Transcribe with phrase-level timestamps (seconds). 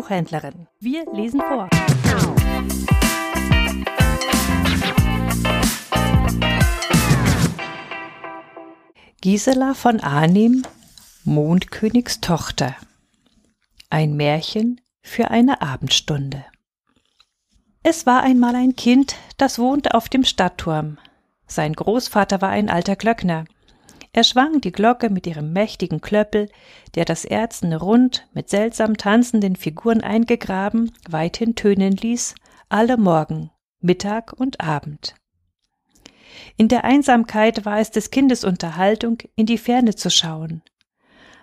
[0.00, 0.66] Buchhändlerin.
[0.78, 1.68] Wir lesen vor.
[9.20, 10.62] Gisela von Arnim,
[11.24, 12.74] Mondkönigs Tochter.
[13.90, 16.46] Ein Märchen für eine Abendstunde.
[17.82, 20.96] Es war einmal ein Kind, das wohnte auf dem Stadtturm.
[21.46, 23.44] Sein Großvater war ein alter Glöckner.
[24.12, 26.48] Er schwang die Glocke mit ihrem mächtigen Klöppel,
[26.94, 32.34] der das erzene Rund mit seltsam tanzenden Figuren eingegraben weithin tönen ließ,
[32.68, 35.14] alle Morgen, Mittag und Abend.
[36.56, 40.62] In der Einsamkeit war es des Kindes Unterhaltung, in die Ferne zu schauen.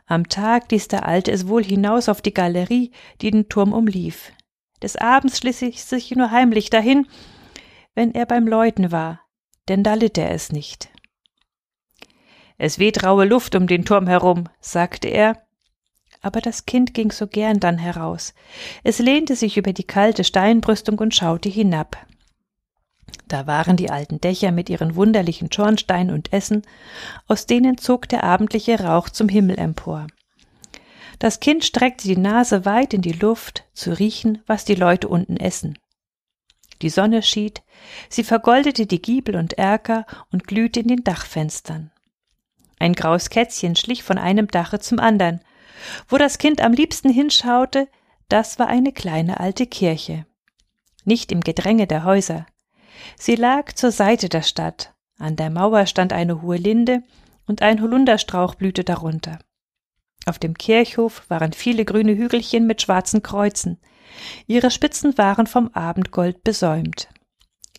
[0.05, 2.91] Am Tag ließ der Alte es wohl hinaus auf die Galerie,
[3.21, 4.31] die den Turm umlief.
[4.81, 7.07] Des Abends schlich ich sich nur heimlich dahin,
[7.95, 9.21] wenn er beim Läuten war,
[9.69, 10.89] denn da litt er es nicht.
[12.57, 15.43] Es weht raue Luft um den Turm herum, sagte er.
[16.21, 18.33] Aber das Kind ging so gern dann heraus.
[18.83, 21.97] Es lehnte sich über die kalte Steinbrüstung und schaute hinab.
[23.27, 26.63] Da waren die alten Dächer mit ihren wunderlichen Schornsteinen und Essen,
[27.27, 30.07] aus denen zog der abendliche Rauch zum Himmel empor.
[31.19, 35.37] Das Kind streckte die Nase weit in die Luft, zu riechen, was die Leute unten
[35.37, 35.77] essen.
[36.81, 37.63] Die Sonne schied,
[38.07, 41.91] sie vergoldete die Giebel und Erker und glühte in den Dachfenstern.
[42.79, 45.41] Ein graues Kätzchen schlich von einem Dache zum andern.
[46.07, 47.87] Wo das Kind am liebsten hinschaute,
[48.29, 50.25] das war eine kleine alte Kirche.
[51.05, 52.45] Nicht im Gedränge der Häuser.
[53.17, 54.93] Sie lag zur Seite der Stadt.
[55.17, 57.03] An der Mauer stand eine hohe Linde
[57.47, 59.39] und ein Holunderstrauch blühte darunter.
[60.25, 63.79] Auf dem Kirchhof waren viele grüne Hügelchen mit schwarzen Kreuzen.
[64.45, 67.07] Ihre Spitzen waren vom Abendgold besäumt.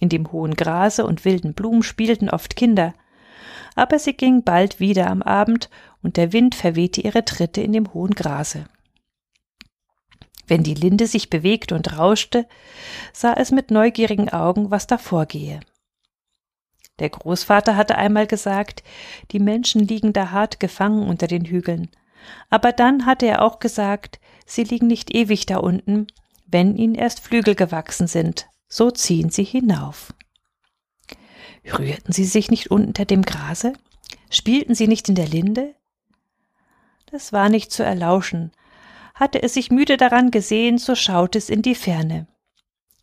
[0.00, 2.94] In dem hohen Grase und wilden Blumen spielten oft Kinder.
[3.78, 5.70] Aber sie ging bald wieder am Abend
[6.02, 8.64] und der Wind verwehte ihre Tritte in dem hohen Grase.
[10.48, 12.48] Wenn die Linde sich bewegte und rauschte,
[13.12, 15.60] sah es mit neugierigen Augen, was da vorgehe.
[16.98, 18.82] Der Großvater hatte einmal gesagt,
[19.30, 21.88] die Menschen liegen da hart gefangen unter den Hügeln,
[22.50, 26.08] aber dann hatte er auch gesagt, sie liegen nicht ewig da unten,
[26.48, 30.12] wenn ihnen erst Flügel gewachsen sind, so ziehen sie hinauf.
[31.76, 33.72] Rührten sie sich nicht unter dem Grase?
[34.30, 35.74] Spielten sie nicht in der Linde?
[37.10, 38.52] Das war nicht zu erlauschen.
[39.14, 42.26] Hatte es sich müde daran gesehen, so schaute es in die Ferne.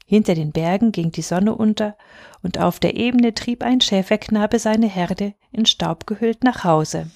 [0.05, 1.97] Hinter den Bergen ging die Sonne unter,
[2.43, 7.09] und auf der Ebene trieb ein Schäferknabe seine Herde in Staub gehüllt nach Hause.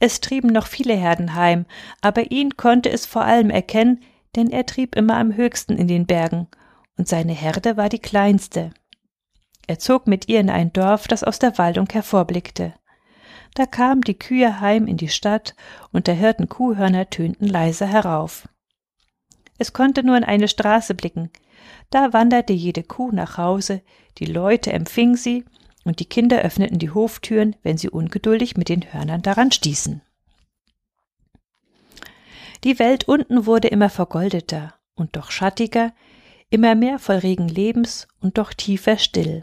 [0.00, 1.66] Es trieben noch viele Herden heim,
[2.00, 4.02] aber ihn konnte es vor allem erkennen,
[4.34, 6.48] denn er trieb immer am höchsten in den Bergen,
[6.96, 8.72] und seine Herde war die kleinste.
[9.66, 12.74] Er zog mit ihr in ein Dorf, das aus der Waldung hervorblickte.
[13.54, 15.54] Da kamen die Kühe heim in die Stadt,
[15.92, 18.48] und der Hirten Kuhhörner tönten leise herauf.
[19.58, 21.30] Es konnte nur in eine Straße blicken.
[21.90, 23.82] Da wanderte jede Kuh nach Hause,
[24.18, 25.44] die Leute empfingen sie,
[25.84, 30.02] und die Kinder öffneten die Hoftüren, wenn sie ungeduldig mit den Hörnern daran stießen.
[32.64, 35.92] Die Welt unten wurde immer vergoldeter und doch schattiger,
[36.50, 39.42] immer mehr voll regen Lebens und doch tiefer still.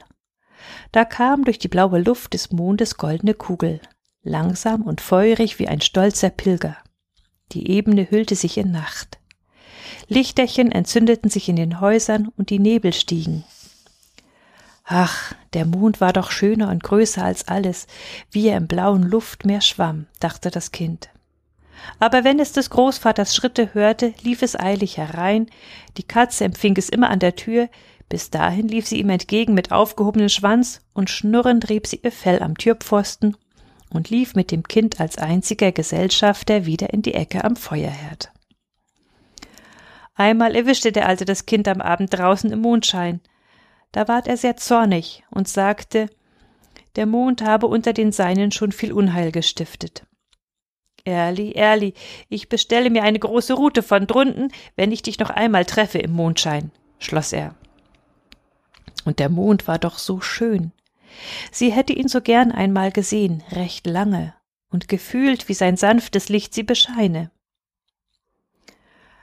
[0.92, 3.80] Da kam durch die blaue Luft des Mondes goldene Kugel,
[4.24, 6.78] langsam und feurig wie ein stolzer Pilger.
[7.52, 9.20] Die Ebene hüllte sich in Nacht.
[10.08, 13.44] Lichterchen entzündeten sich in den Häusern und die Nebel stiegen.
[14.86, 17.88] Ach, der Mond war doch schöner und größer als alles,
[18.32, 21.10] wie er im blauen Luftmeer schwamm, dachte das Kind.
[22.00, 25.48] Aber wenn es des Großvaters Schritte hörte, lief es eilig herein,
[25.98, 27.70] die Katze empfing es immer an der Tür,
[28.10, 32.42] bis dahin lief sie ihm entgegen mit aufgehobenem Schwanz und schnurrend rieb sie ihr Fell
[32.42, 33.38] am Türpfosten
[33.90, 38.32] und lief mit dem Kind als einziger Gesellschafter wieder in die Ecke am Feuerherd.
[40.16, 43.22] Einmal erwischte der Alte das Kind am Abend draußen im Mondschein,
[43.92, 46.10] da ward er sehr zornig und sagte,
[46.96, 50.06] der Mond habe unter den Seinen schon viel Unheil gestiftet.
[51.06, 51.94] Erli, Erli,
[52.30, 56.12] ich bestelle mir eine große Rute von drunten, wenn ich dich noch einmal treffe im
[56.12, 57.56] Mondschein, schloss er.
[59.06, 60.72] Und der Mond war doch so schön.
[61.52, 64.34] Sie hätte ihn so gern einmal gesehen, recht lange,
[64.70, 67.32] und gefühlt, wie sein sanftes Licht sie bescheine.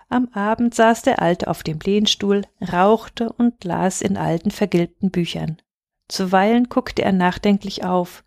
[0.08, 5.62] Am Abend saß der Alte auf dem Lehnstuhl, rauchte und las in alten vergilbten Büchern.
[6.08, 8.24] Zuweilen guckte er nachdenklich auf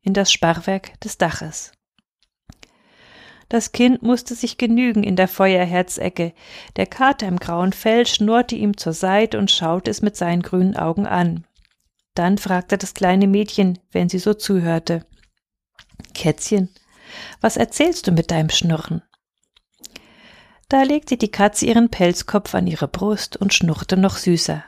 [0.00, 1.72] in das Sparrwerk des Daches.
[3.48, 6.32] Das Kind musste sich genügen in der Feuerherzecke.
[6.74, 10.76] Der Kater im grauen Fell schnurrte ihm zur Seite und schaute es mit seinen grünen
[10.76, 11.44] Augen an.
[12.14, 15.06] Dann fragte das kleine Mädchen, wenn sie so zuhörte.
[16.14, 16.70] Kätzchen,
[17.40, 19.02] was erzählst du mit deinem Schnurren?
[20.68, 24.64] Da legte die Katze ihren Pelzkopf an ihre Brust und schnurrte noch süßer.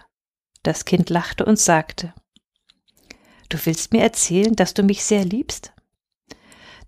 [0.63, 2.15] Das Kind lachte und sagte
[3.49, 5.73] Du willst mir erzählen, dass du mich sehr liebst?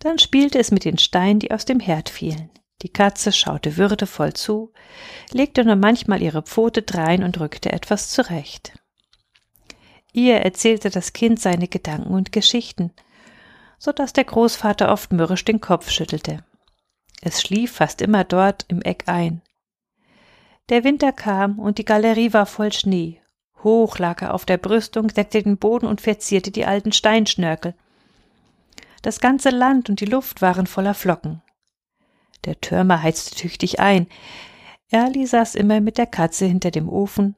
[0.00, 2.50] Dann spielte es mit den Steinen, die aus dem Herd fielen.
[2.82, 4.72] Die Katze schaute würdevoll zu,
[5.30, 8.72] legte nur manchmal ihre Pfote drein und rückte etwas zurecht.
[10.12, 12.92] Ihr erzählte das Kind seine Gedanken und Geschichten,
[13.78, 16.42] so dass der Großvater oft mürrisch den Kopf schüttelte.
[17.20, 19.42] Es schlief fast immer dort im Eck ein.
[20.70, 23.20] Der Winter kam und die Galerie war voll Schnee.
[23.62, 27.74] Hoch lag er auf der Brüstung, deckte den Boden und verzierte die alten Steinschnörkel.
[29.02, 31.42] Das ganze Land und die Luft waren voller Flocken.
[32.44, 34.06] Der Türmer heizte tüchtig ein.
[34.90, 37.36] Erli saß immer mit der Katze hinter dem Ofen,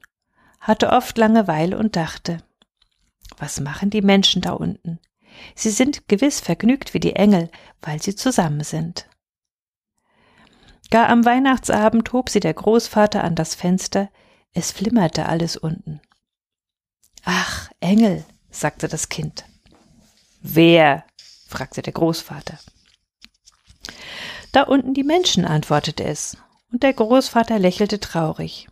[0.59, 2.37] hatte oft Langeweile und dachte,
[3.37, 4.99] was machen die Menschen da unten?
[5.55, 7.49] Sie sind gewiss vergnügt wie die Engel,
[7.81, 9.07] weil sie zusammen sind.
[10.91, 14.09] Gar am Weihnachtsabend hob sie der Großvater an das Fenster,
[14.53, 16.01] es flimmerte alles unten.
[17.23, 19.45] Ach, Engel, sagte das Kind.
[20.41, 21.05] Wer?
[21.53, 22.57] Fragte der Großvater.
[24.51, 26.35] Da unten die Menschen, antwortete es,
[26.71, 28.67] und der Großvater lächelte traurig.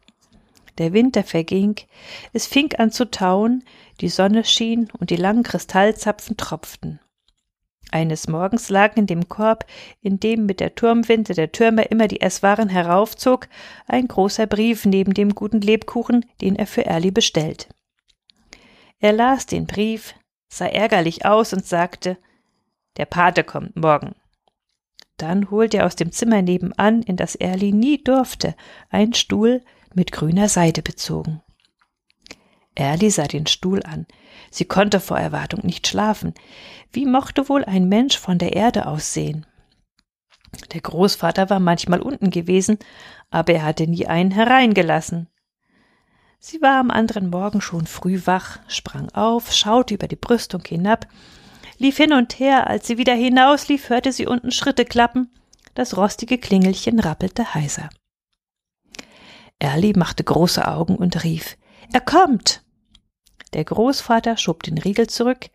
[0.80, 1.76] Der Winter verging,
[2.34, 3.64] es fing an zu tauen,
[4.00, 7.00] die Sonne schien und die langen Kristallzapfen tropften.
[7.92, 9.66] Eines Morgens lag in dem Korb,
[10.02, 13.48] in dem mit der Turmwinde der Türmer immer die Esswaren heraufzog,
[13.86, 17.68] ein großer Brief neben dem guten Lebkuchen, den er für Erli bestellt.
[19.00, 20.16] Er las den Brief,
[20.48, 22.18] sah ärgerlich aus und sagte,
[22.98, 24.16] der Pate kommt morgen.
[25.18, 28.56] Dann holte er aus dem Zimmer nebenan, in das Erli nie durfte,
[28.90, 29.62] einen Stuhl
[29.94, 31.42] mit grüner Seide bezogen.
[32.76, 34.08] Erli sah den Stuhl an.
[34.50, 36.34] Sie konnte vor Erwartung nicht schlafen.
[36.92, 39.46] Wie mochte wohl ein Mensch von der Erde aussehen?
[40.74, 42.80] Der Großvater war manchmal unten gewesen,
[43.30, 45.30] aber er hatte nie einen hereingelassen.
[46.40, 51.08] Sie war am anderen Morgen schon früh wach, sprang auf, schaute über die Brüstung hinab,
[51.82, 55.34] lief hin und her, als sie wieder hinauslief, hörte sie unten Schritte klappen,
[55.74, 57.90] das rostige Klingelchen rappelte heiser.
[59.58, 61.58] Erli machte große Augen und rief
[61.92, 62.64] Er kommt.
[63.54, 65.50] Der Großvater schob den Riegel zurück,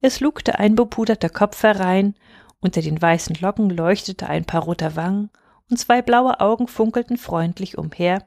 [0.00, 2.14] es lugte ein bepuderter Kopf herein,
[2.60, 5.30] unter den weißen Locken leuchtete ein paar roter Wangen,
[5.70, 8.26] und zwei blaue Augen funkelten freundlich umher.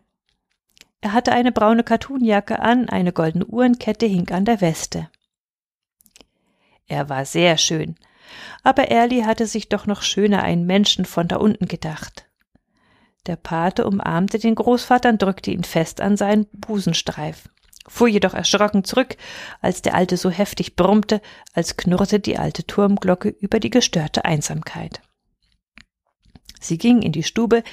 [1.01, 5.09] Er hatte eine braune Kattunjacke an, eine goldene Uhrenkette hing an der Weste.
[6.87, 7.95] Er war sehr schön,
[8.63, 12.27] aber Erli hatte sich doch noch schöner einen Menschen von da unten gedacht.
[13.25, 17.49] Der Pate umarmte den Großvater und drückte ihn fest an seinen Busenstreif
[17.87, 19.15] fuhr jedoch erschrocken zurück,
[19.61, 21.21] als der Alte so heftig brummte,
[21.53, 25.01] als knurrte die alte Turmglocke über die gestörte Einsamkeit.
[26.59, 27.63] Sie ging in die Stube,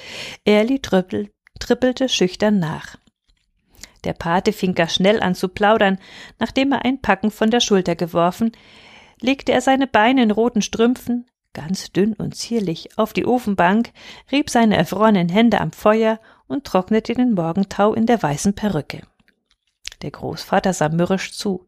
[0.45, 2.97] Erli trippel, trippelte schüchtern nach.
[4.03, 5.97] Der Pate fing gar schnell an zu plaudern,
[6.39, 8.51] nachdem er ein Packen von der Schulter geworfen,
[9.25, 13.91] legte er seine Beine in roten Strümpfen, ganz dünn und zierlich, auf die Ofenbank,
[14.31, 19.01] rieb seine erfrorenen Hände am Feuer und trocknete den Morgentau in der weißen Perücke.
[20.01, 21.65] Der Großvater sah mürrisch zu.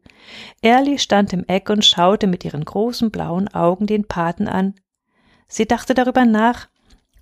[0.62, 4.74] Erli stand im Eck und schaute mit ihren großen blauen Augen den Paten an.
[5.48, 6.68] Sie dachte darüber nach,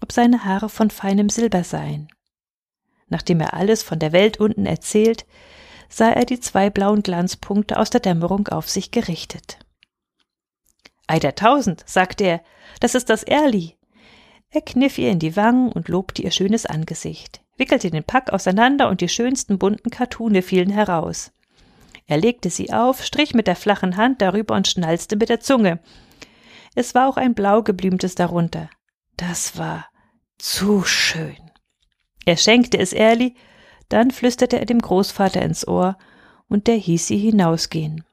[0.02, 2.08] ob seine Haare von feinem Silber seien.
[3.08, 5.24] Nachdem er alles von der Welt unten erzählt,
[5.88, 9.58] sah er die zwei blauen Glanzpunkte aus der Dämmerung auf sich gerichtet.
[11.06, 12.40] Ei der Tausend, sagte er,
[12.80, 13.76] das ist das Erli.
[14.50, 18.88] Er kniff ihr in die Wangen und lobte ihr schönes Angesicht wickelte den Pack auseinander
[18.88, 21.32] und die schönsten bunten Kartune fielen heraus.
[22.06, 25.80] Er legte sie auf, strich mit der flachen Hand darüber und schnalzte mit der Zunge.
[26.74, 28.70] Es war auch ein blau geblümtes darunter.
[29.16, 29.86] Das war
[30.38, 31.36] zu schön.
[32.24, 33.34] Er schenkte es Erli,
[33.88, 35.96] dann flüsterte er dem Großvater ins Ohr,
[36.48, 38.04] und der hieß sie hinausgehen.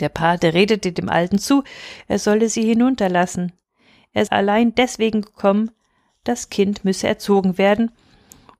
[0.00, 1.62] Der Pate redete dem Alten zu,
[2.08, 3.52] er solle sie hinunterlassen.
[4.12, 5.70] Er sei allein deswegen gekommen,
[6.24, 7.92] das Kind müsse erzogen werden,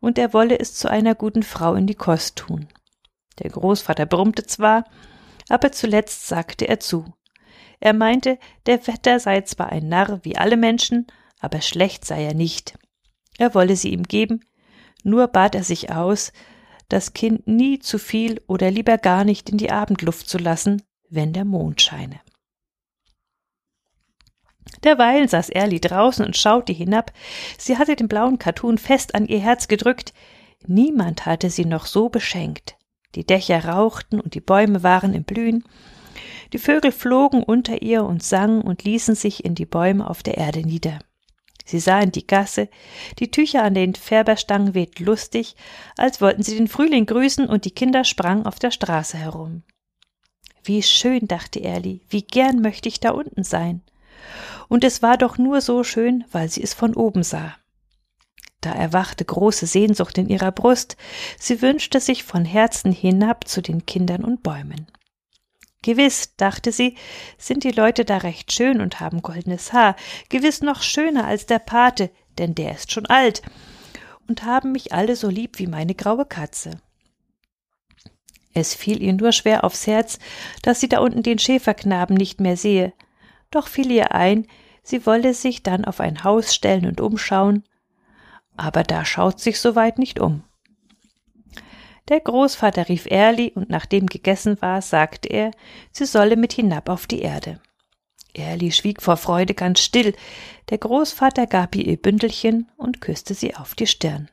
[0.00, 2.68] und er wolle es zu einer guten Frau in die Kost tun.
[3.38, 4.84] Der Großvater brummte zwar,
[5.48, 7.04] aber zuletzt sagte er zu.
[7.80, 11.06] Er meinte, der Vetter sei zwar ein Narr wie alle Menschen,
[11.40, 12.78] aber schlecht sei er nicht.
[13.38, 14.40] Er wolle sie ihm geben,
[15.02, 16.32] nur bat er sich aus,
[16.88, 20.82] das Kind nie zu viel oder lieber gar nicht in die Abendluft zu lassen,
[21.14, 22.20] wenn der Mond scheine.
[24.82, 27.12] Derweil saß Erli draußen und schaute hinab.
[27.58, 30.12] Sie hatte den blauen Kattun fest an ihr Herz gedrückt.
[30.66, 32.76] Niemand hatte sie noch so beschenkt.
[33.14, 35.64] Die Dächer rauchten und die Bäume waren im Blühen.
[36.52, 40.36] Die Vögel flogen unter ihr und sangen und ließen sich in die Bäume auf der
[40.36, 40.98] Erde nieder.
[41.64, 42.68] Sie sah in die Gasse,
[43.18, 45.56] die Tücher an den Färberstangen wehten lustig,
[45.96, 49.62] als wollten sie den Frühling grüßen, und die Kinder sprangen auf der Straße herum.
[50.64, 53.82] Wie schön, dachte Erli, wie gern möchte ich da unten sein.
[54.68, 57.54] Und es war doch nur so schön, weil sie es von oben sah.
[58.62, 60.96] Da erwachte große Sehnsucht in ihrer Brust,
[61.38, 64.86] sie wünschte sich von Herzen hinab zu den Kindern und Bäumen.
[65.82, 66.96] Gewiss, dachte sie,
[67.36, 69.96] sind die Leute da recht schön und haben goldenes Haar,
[70.30, 73.42] gewiss noch schöner als der Pate, denn der ist schon alt,
[74.26, 76.80] und haben mich alle so lieb wie meine graue Katze.
[78.54, 80.18] Es fiel ihr nur schwer aufs Herz,
[80.62, 82.92] dass sie da unten den Schäferknaben nicht mehr sehe,
[83.50, 84.46] doch fiel ihr ein,
[84.82, 87.64] sie wolle sich dann auf ein Haus stellen und umschauen,
[88.56, 90.44] aber da schaut sich so weit nicht um.
[92.08, 95.50] Der Großvater rief Erli, und nachdem gegessen war, sagte er,
[95.90, 97.60] sie solle mit hinab auf die Erde.
[98.34, 100.14] Erli schwieg vor Freude ganz still,
[100.68, 104.28] der Großvater gab ihr ihr Bündelchen und küsste sie auf die Stirn.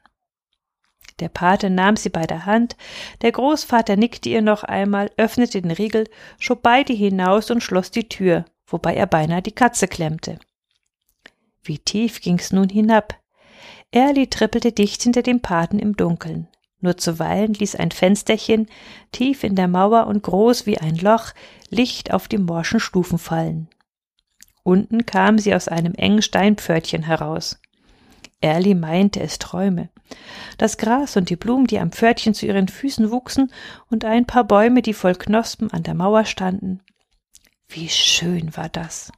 [1.22, 2.76] Der Pate nahm sie bei der Hand,
[3.22, 6.10] der Großvater nickte ihr noch einmal, öffnete den Riegel,
[6.40, 10.40] schob beide hinaus und schloss die Tür, wobei er beinahe die Katze klemmte.
[11.64, 13.20] Wie tief ging's nun hinab?
[13.92, 16.48] Erli trippelte dicht hinter dem Paten im Dunkeln.
[16.80, 18.68] Nur zuweilen ließ ein Fensterchen,
[19.12, 21.34] tief in der Mauer und groß wie ein Loch,
[21.70, 23.70] Licht auf die morschen Stufen fallen.
[24.64, 27.60] Unten kam sie aus einem engen Steinpförtchen heraus.
[28.42, 29.90] Erli meinte, es träume.
[30.58, 33.52] Das Gras und die Blumen, die am Pförtchen zu ihren Füßen wuchsen,
[33.90, 36.82] und ein paar Bäume, die voll Knospen an der Mauer standen.
[37.70, 39.12] Wie schön war das.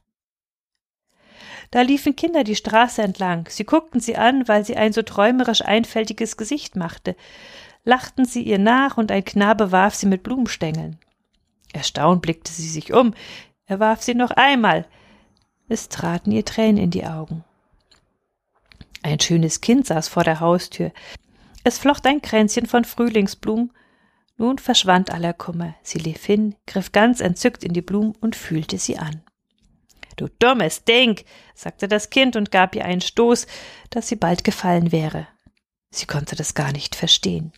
[1.70, 3.48] Da liefen Kinder die Straße entlang.
[3.48, 7.16] Sie guckten sie an, weil sie ein so träumerisch einfältiges Gesicht machte.
[7.82, 10.98] Lachten sie ihr nach, und ein Knabe warf sie mit Blumenstängeln.
[11.72, 13.14] Erstaunt blickte sie sich um.
[13.66, 14.86] Er warf sie noch einmal.
[15.68, 17.42] Es traten ihr Tränen in die Augen.
[19.04, 20.90] Ein schönes Kind saß vor der Haustür.
[21.62, 23.70] Es flocht ein Kränzchen von Frühlingsblumen.
[24.38, 25.74] Nun verschwand aller Kummer.
[25.82, 29.22] Sie lief hin, griff ganz entzückt in die Blumen und fühlte sie an.
[30.16, 31.22] Du dummes Ding,
[31.54, 33.46] sagte das Kind und gab ihr einen Stoß,
[33.90, 35.28] dass sie bald gefallen wäre.
[35.90, 37.52] Sie konnte das gar nicht verstehen.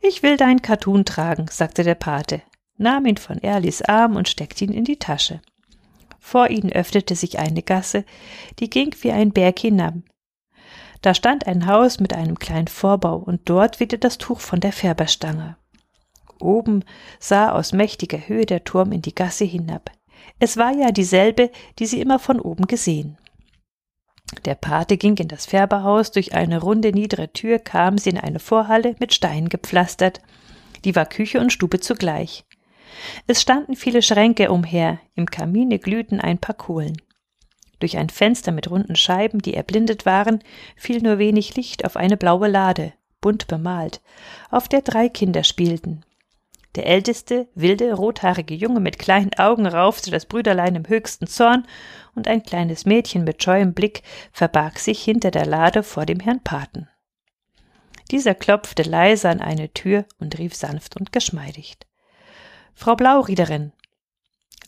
[0.00, 2.40] Ich will deinen Cartoon tragen, sagte der Pate,
[2.78, 5.42] nahm ihn von Erlis Arm und steckte ihn in die Tasche.
[6.24, 8.04] Vor ihnen öffnete sich eine Gasse,
[8.60, 9.94] die ging wie ein Berg hinab.
[11.02, 14.72] Da stand ein Haus mit einem kleinen Vorbau und dort wehte das Tuch von der
[14.72, 15.56] Färberstange.
[16.38, 16.84] Oben
[17.18, 19.90] sah aus mächtiger Höhe der Turm in die Gasse hinab.
[20.38, 21.50] Es war ja dieselbe,
[21.80, 23.18] die sie immer von oben gesehen.
[24.44, 28.38] Der Pate ging in das Färberhaus, durch eine runde niedere Tür kam sie in eine
[28.38, 30.20] Vorhalle mit Steinen gepflastert.
[30.84, 32.44] Die war Küche und Stube zugleich.
[33.26, 37.00] Es standen viele Schränke umher, im Kamine glühten ein paar Kohlen.
[37.78, 40.44] Durch ein Fenster mit runden Scheiben, die erblindet waren,
[40.76, 44.00] fiel nur wenig Licht auf eine blaue Lade, bunt bemalt,
[44.50, 46.04] auf der drei Kinder spielten.
[46.74, 51.66] Der älteste, wilde, rothaarige Junge mit kleinen Augen raufte das Brüderlein im höchsten Zorn,
[52.14, 56.42] und ein kleines Mädchen mit scheuem Blick verbarg sich hinter der Lade vor dem Herrn
[56.42, 56.88] Paten.
[58.10, 61.78] Dieser klopfte leise an eine Tür und rief sanft und geschmeidig.
[62.74, 63.72] Frau Blauriederin.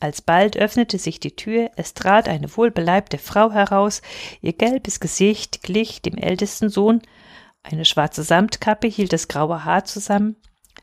[0.00, 4.02] Alsbald öffnete sich die Tür, es trat eine wohlbeleibte Frau heraus,
[4.42, 7.00] ihr gelbes Gesicht glich dem ältesten Sohn,
[7.62, 10.36] eine schwarze Samtkappe hielt das graue Haar zusammen,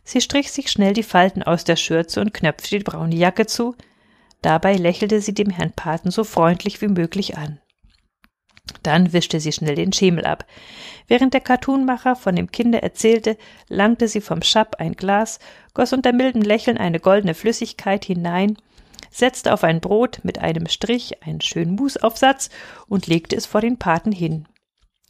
[0.03, 3.75] Sie strich sich schnell die Falten aus der Schürze und knöpfte die braune Jacke zu.
[4.41, 7.59] Dabei lächelte sie dem Herrn Paten so freundlich wie möglich an.
[8.83, 10.45] Dann wischte sie schnell den Schemel ab.
[11.07, 13.37] Während der Cartoonmacher von dem Kinde erzählte,
[13.67, 15.39] langte sie vom Schapp ein Glas,
[15.73, 18.57] goss unter mildem Lächeln eine goldene Flüssigkeit hinein,
[19.09, 22.49] setzte auf ein Brot mit einem Strich einen schönen Musaufsatz
[22.87, 24.47] und legte es vor den Paten hin.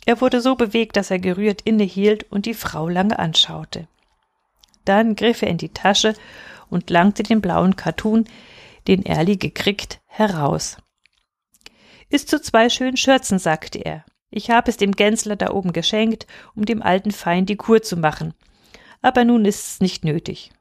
[0.06, 3.88] Er wurde so bewegt, dass er gerührt innehielt und die Frau lange anschaute.
[4.86, 6.16] Dann griff er in die Tasche
[6.70, 8.26] und langte den blauen Cartoon,
[8.88, 10.78] den Erli gekriegt, heraus.
[12.12, 14.04] Ist zu zwei schönen Schürzen, sagte er.
[14.30, 17.96] Ich habe es dem Gänzler da oben geschenkt, um dem alten Feind die Kur zu
[17.96, 18.34] machen.
[19.02, 20.52] Aber nun ist's nicht nötig.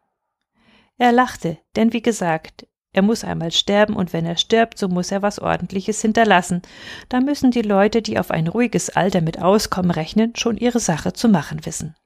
[0.97, 5.11] Er lachte, denn wie gesagt, er muss einmal sterben, und wenn er stirbt, so muss
[5.11, 6.62] er was Ordentliches hinterlassen.
[7.09, 11.12] Da müssen die Leute, die auf ein ruhiges Alter mit Auskommen rechnen, schon ihre Sache
[11.12, 11.97] zu machen wissen.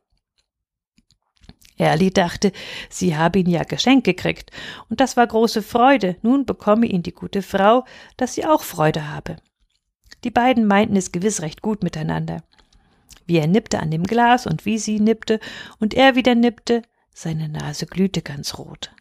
[1.76, 2.52] Erli dachte,
[2.88, 4.50] sie habe ihn ja geschenkt gekriegt,
[4.88, 7.84] und das war große Freude, nun bekomme ihn die gute Frau,
[8.16, 9.36] dass sie auch Freude habe.
[10.22, 12.42] Die beiden meinten es gewiss recht gut miteinander.
[13.26, 15.40] Wie er nippte an dem Glas und wie sie nippte
[15.80, 18.92] und er wieder nippte, seine Nase glühte ganz rot.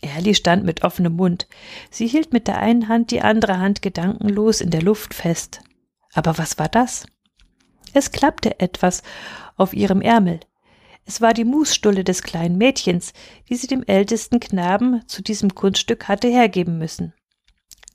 [0.00, 1.48] Erli stand mit offenem Mund.
[1.90, 5.60] Sie hielt mit der einen Hand die andere Hand gedankenlos in der Luft fest.
[6.12, 7.06] Aber was war das?
[7.94, 9.02] Es klappte etwas
[9.56, 10.40] auf ihrem Ärmel.
[11.08, 13.14] Es war die Musstulle des kleinen Mädchens,
[13.48, 17.14] die sie dem ältesten Knaben zu diesem Kunststück hatte hergeben müssen.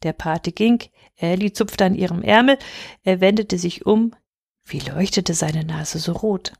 [0.02, 0.82] Der Pate ging,
[1.16, 2.58] Elli zupfte an ihrem Ärmel,
[3.04, 4.16] er wendete sich um.
[4.66, 6.54] Wie leuchtete seine Nase so rot?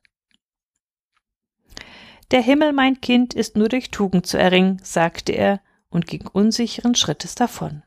[2.30, 6.94] Der Himmel, mein Kind, ist nur durch Tugend zu erringen, sagte er und ging unsicheren
[6.94, 7.82] Schrittes davon.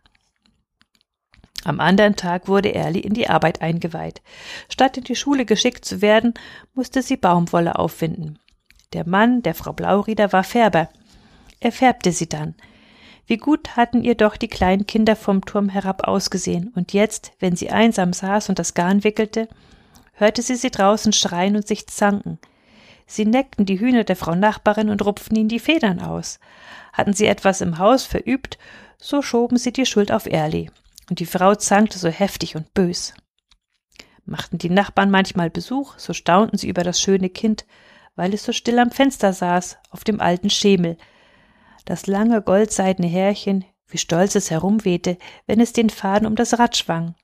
[1.63, 4.23] Am anderen Tag wurde Erli in die Arbeit eingeweiht.
[4.69, 6.35] Statt in die Schule geschickt zu werden,
[6.75, 8.41] musste sie Baumwolle auffinden.
[8.93, 10.89] Der Mann der Frau Blaurieder war Färber.
[11.61, 12.55] Er färbte sie dann.
[13.27, 17.57] Wie gut hatten ihr doch die kleinen Kinder vom Turm herab ausgesehen, und jetzt, wenn
[17.57, 19.49] sie einsam saß und das Garn wickelte,
[20.13, 22.39] hörte sie sie draußen schreien und sich zanken.
[23.07, 26.39] Sie neckten die Hühner der Frau Nachbarin und rupften ihnen die Federn aus.
[26.93, 28.59] Hatten sie etwas im Haus verübt,
[28.99, 30.71] so schoben sie die Schuld auf Erli.
[31.09, 33.15] Und die Frau zankte so heftig und bös.
[34.25, 37.65] Machten die Nachbarn manchmal Besuch, so staunten sie über das schöne Kind,
[38.17, 40.97] weil es so still am Fenster saß, auf dem alten Schemel,
[41.85, 46.77] das lange goldseidene Härchen, wie stolz es herumwehte, wenn es den Faden um das Rad
[46.77, 47.15] schwang.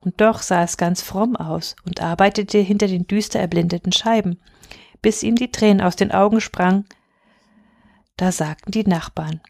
[0.00, 4.40] Und doch sah es ganz fromm aus und arbeitete hinter den düster erblindeten Scheiben,
[5.02, 6.86] bis ihm die Tränen aus den Augen sprangen.
[8.16, 9.40] Da sagten die Nachbarn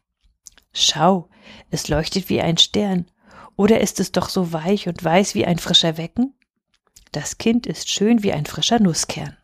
[0.72, 1.28] Schau,
[1.70, 3.10] es leuchtet wie ein Stern,
[3.56, 6.34] oder ist es doch so weich und weiß wie ein frischer Wecken?
[7.12, 9.37] Das Kind ist schön wie ein frischer Nusskern.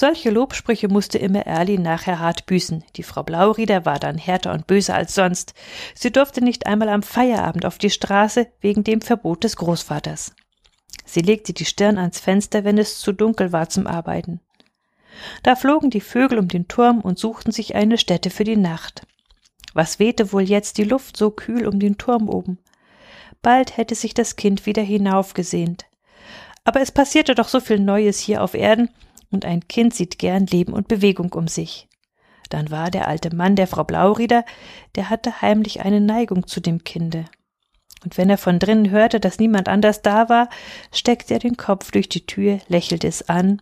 [0.00, 2.84] Solche Lobsprüche musste immer Erlin nachher hart büßen.
[2.94, 5.54] Die Frau Blaurieder war dann härter und böser als sonst.
[5.92, 10.36] Sie durfte nicht einmal am Feierabend auf die Straße wegen dem Verbot des Großvaters.
[11.04, 14.38] Sie legte die Stirn ans Fenster, wenn es zu dunkel war zum Arbeiten.
[15.42, 19.04] Da flogen die Vögel um den Turm und suchten sich eine Stätte für die Nacht.
[19.74, 22.58] Was wehte wohl jetzt die Luft so kühl um den Turm oben?
[23.42, 25.86] Bald hätte sich das Kind wieder hinaufgesehnt.
[26.62, 28.90] Aber es passierte doch so viel Neues hier auf Erden,
[29.30, 31.88] und ein Kind sieht gern Leben und Bewegung um sich.
[32.48, 34.44] Dann war der alte Mann der Frau Blaurieder,
[34.94, 37.26] der hatte heimlich eine Neigung zu dem Kinde.
[38.04, 40.48] Und wenn er von drinnen hörte, dass niemand anders da war,
[40.92, 43.60] steckte er den Kopf durch die Tür, lächelte es an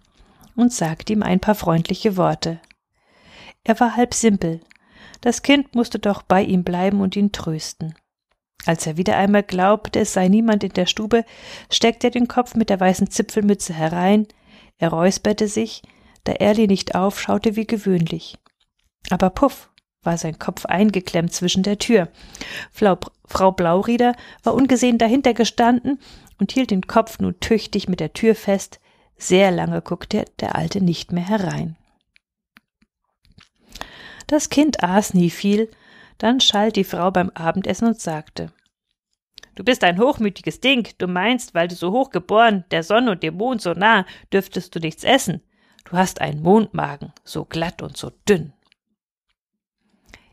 [0.55, 2.61] und sagte ihm ein paar freundliche Worte.
[3.65, 4.61] Er war halb simpel.
[5.21, 7.95] Das Kind musste doch bei ihm bleiben und ihn trösten.
[8.67, 11.25] Als er wieder einmal glaubte, es sei niemand in der Stube,
[11.71, 14.27] steckte er den Kopf mit der weißen Zipfelmütze herein,
[14.79, 15.83] er räusperte sich,
[16.25, 18.39] da Erli nicht aufschaute wie gewöhnlich.
[19.11, 19.71] Aber puff,
[20.03, 22.09] war sein Kopf eingeklemmt zwischen der Tür.
[22.73, 25.99] Frau, Frau Blaurieder war ungesehen dahinter gestanden
[26.39, 28.81] und hielt den Kopf nun tüchtig mit der Tür fest.
[29.17, 31.77] Sehr lange guckte der Alte nicht mehr herein.
[34.27, 35.71] Das Kind aß nie viel,
[36.19, 38.53] dann schalt die Frau beim Abendessen und sagte
[39.57, 40.87] Du bist ein hochmütiges Ding.
[40.99, 44.75] Du meinst, weil du so hoch geboren, der Sonne und dem Mond so nah, dürftest
[44.75, 45.43] du nichts essen.
[45.85, 48.53] Du hast einen Mondmagen, so glatt und so dünn.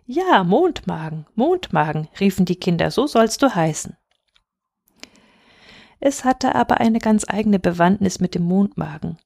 [0.05, 3.95] Ja, Mondmagen, Mondmagen, riefen die Kinder, so sollst du heißen.
[6.01, 9.17] Es hatte aber eine ganz eigene Bewandtnis mit dem Mondmagen.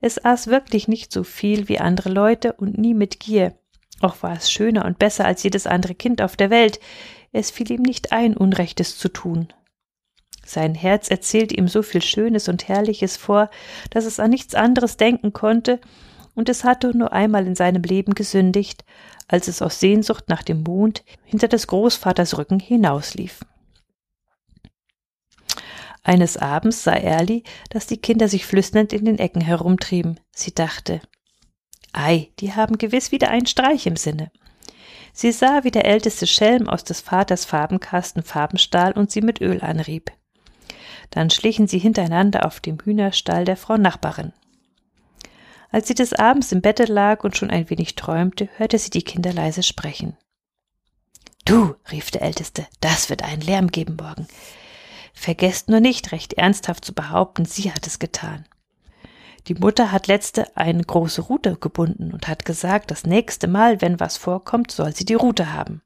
[0.00, 3.58] Es aß wirklich nicht so viel wie andere Leute und nie mit Gier.
[4.00, 6.78] Auch war es schöner und besser als jedes andere Kind auf der Welt
[7.32, 9.48] es fiel ihm nicht ein, Unrechtes zu tun.
[10.44, 13.50] Sein Herz erzählte ihm so viel Schönes und Herrliches vor,
[13.90, 15.80] dass es an nichts anderes denken konnte,
[16.34, 18.84] und es hatte nur einmal in seinem Leben gesündigt,
[19.26, 23.40] als es aus Sehnsucht nach dem Mond hinter des Großvaters Rücken hinauslief.
[26.02, 30.18] Eines Abends sah Erli, dass die Kinder sich flüsternd in den Ecken herumtrieben.
[30.32, 31.02] Sie dachte,
[31.92, 34.30] Ei, die haben gewiss wieder einen Streich im Sinne.
[35.20, 39.40] Sie sah, wie der älteste Schelm aus des Vaters Farbenkasten Farben stahl und sie mit
[39.40, 40.12] Öl anrieb.
[41.10, 44.32] Dann schlichen sie hintereinander auf dem Hühnerstall der Frau Nachbarin.
[45.72, 49.02] Als sie des Abends im Bette lag und schon ein wenig träumte, hörte sie die
[49.02, 50.16] Kinder leise sprechen.
[51.44, 54.28] Du, rief der Älteste, das wird einen Lärm geben morgen.
[55.14, 58.46] Vergesst nur nicht, recht ernsthaft zu behaupten, sie hat es getan.
[59.46, 64.00] Die Mutter hat letzte eine große Rute gebunden und hat gesagt, das nächste Mal, wenn
[64.00, 65.82] was vorkommt, soll sie die Rute haben.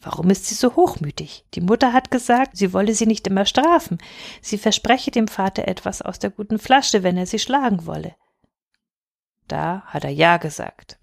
[0.00, 1.44] Warum ist sie so hochmütig?
[1.54, 3.98] Die Mutter hat gesagt, sie wolle sie nicht immer strafen.
[4.40, 8.14] Sie verspreche dem Vater etwas aus der guten Flasche, wenn er sie schlagen wolle.
[9.48, 10.98] Da hat er Ja gesagt.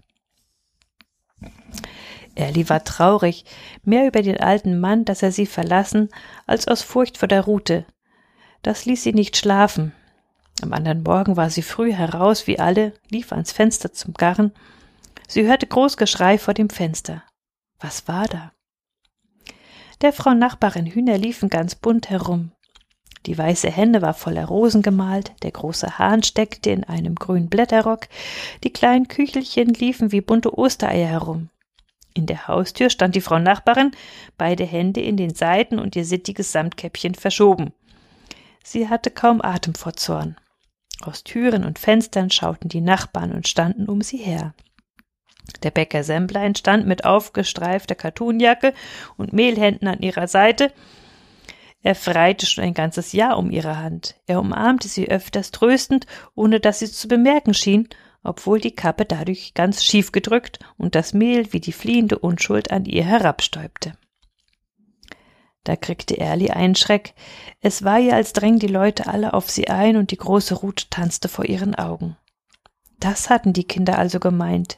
[2.35, 3.45] Erli war traurig,
[3.83, 6.09] mehr über den alten Mann, dass er sie verlassen,
[6.45, 7.85] als aus Furcht vor der Rute.
[8.61, 9.93] Das ließ sie nicht schlafen.
[10.61, 14.51] Am anderen Morgen war sie früh heraus wie alle, lief ans Fenster zum Garren.
[15.27, 17.23] Sie hörte Großgeschrei vor dem Fenster.
[17.79, 18.51] Was war da?
[20.01, 22.51] Der Frau Nachbarin Hühner liefen ganz bunt herum.
[23.25, 28.07] Die weiße Henne war voller Rosen gemalt, der große Hahn steckte in einem grünen Blätterrock,
[28.63, 31.49] die kleinen Küchelchen liefen wie bunte Ostereier herum.
[32.13, 33.91] In der Haustür stand die Frau Nachbarin,
[34.37, 37.73] beide Hände in den Seiten und ihr sittiges Samtkäppchen verschoben.
[38.63, 40.37] Sie hatte kaum Atem vor Zorn.
[41.01, 44.53] Aus Türen und Fenstern schauten die Nachbarn und standen um sie her.
[45.63, 48.73] Der Bäcker Semblein stand mit aufgestreifter Kartonjacke
[49.17, 50.71] und Mehlhänden an ihrer Seite,
[51.85, 54.15] er freite schon ein ganzes Jahr um ihre Hand.
[54.25, 57.87] Er umarmte sie öfters tröstend, ohne dass sie zu bemerken schien,
[58.23, 62.85] obwohl die Kappe dadurch ganz schief gedrückt und das Mehl wie die fliehende Unschuld an
[62.85, 63.93] ihr herabstäubte.
[65.65, 67.13] Da kriegte Erli einen Schreck.
[67.59, 70.85] Es war ihr, als drängen die Leute alle auf sie ein und die große Rute
[70.89, 72.15] tanzte vor ihren Augen.
[72.99, 74.77] Das hatten die Kinder also gemeint.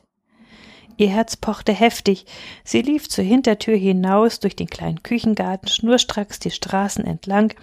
[0.95, 2.25] Ihr Herz pochte heftig.
[2.63, 7.53] Sie lief zur Hintertür hinaus durch den kleinen Küchengarten, schnurstracks die Straßen entlang.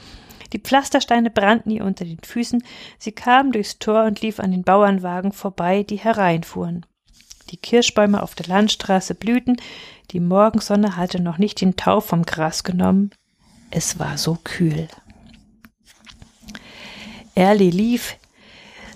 [0.53, 2.63] Die Pflastersteine brannten ihr unter den Füßen.
[2.99, 6.87] Sie kam durchs Tor und lief an den Bauernwagen vorbei, die hereinfuhren.
[7.51, 9.57] Die Kirschbäume auf der Landstraße blühten.
[10.11, 13.11] Die Morgensonne hatte noch nicht den Tau vom Gras genommen.
[13.71, 14.89] Es war so kühl.
[17.35, 18.17] Erli lief,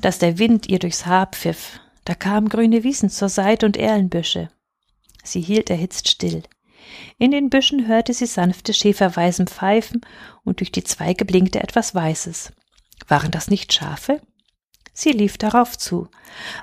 [0.00, 1.80] dass der Wind ihr durchs Haar pfiff.
[2.04, 4.50] Da kamen grüne Wiesen zur Seite und Erlenbüsche.
[5.24, 6.42] Sie hielt erhitzt still.
[7.18, 10.00] In den Büschen hörte sie sanfte Schäferweisen pfeifen
[10.44, 12.52] und durch die Zweige blinkte etwas Weißes.
[13.08, 14.20] Waren das nicht Schafe?
[15.00, 16.08] Sie lief darauf zu.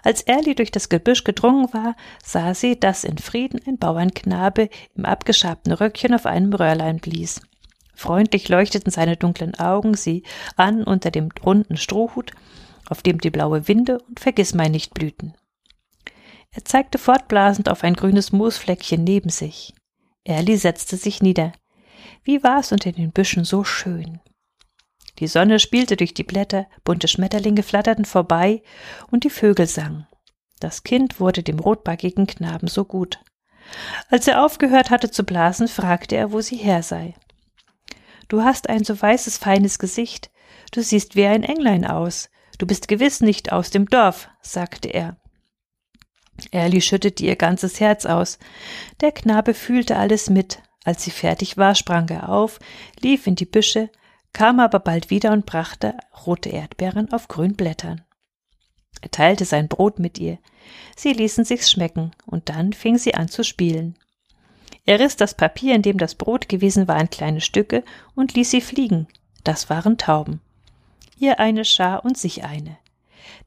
[0.03, 5.05] Als Erli durch das Gebüsch gedrungen war, sah sie, dass in Frieden ein Bauernknabe im
[5.05, 7.39] abgeschabten Röckchen auf einem Röhrlein blies.
[7.93, 10.23] Freundlich leuchteten seine dunklen Augen sie
[10.57, 12.33] an unter dem runden Strohhut
[12.89, 15.33] auf dem die blaue Winde und Vergissmeinnicht blühten.
[16.51, 19.73] Er zeigte fortblasend auf ein grünes Moosfleckchen neben sich.
[20.25, 21.53] Erli setzte sich nieder.
[22.25, 24.19] Wie war es unter den Büschen so schön.
[25.19, 28.61] Die Sonne spielte durch die Blätter, bunte Schmetterlinge flatterten vorbei
[29.09, 30.07] und die Vögel sangen.
[30.59, 33.19] Das Kind wurde dem rotbackigen Knaben so gut.
[34.09, 37.13] Als er aufgehört hatte zu blasen, fragte er, wo sie her sei.
[38.27, 40.31] Du hast ein so weißes, feines Gesicht.
[40.71, 42.29] Du siehst wie ein Englein aus.
[42.57, 45.17] Du bist gewiss nicht aus dem Dorf, sagte er.
[46.51, 48.39] Erli schüttete ihr ganzes Herz aus.
[49.01, 50.61] Der Knabe fühlte alles mit.
[50.83, 52.59] Als sie fertig war, sprang er auf,
[52.99, 53.89] lief in die Büsche,
[54.35, 55.95] kam aber bald wieder und brachte
[56.27, 58.01] rote Erdbeeren auf grünen Blättern.
[59.01, 60.37] Er teilte sein Brot mit ihr.
[60.95, 63.97] Sie ließen sich's schmecken, und dann fing sie an zu spielen.
[64.85, 68.51] Er riss das Papier, in dem das Brot gewesen war, in kleine Stücke und ließ
[68.51, 69.07] sie fliegen.
[69.43, 70.41] Das waren Tauben
[71.17, 72.77] ihr eine Schar und sich eine.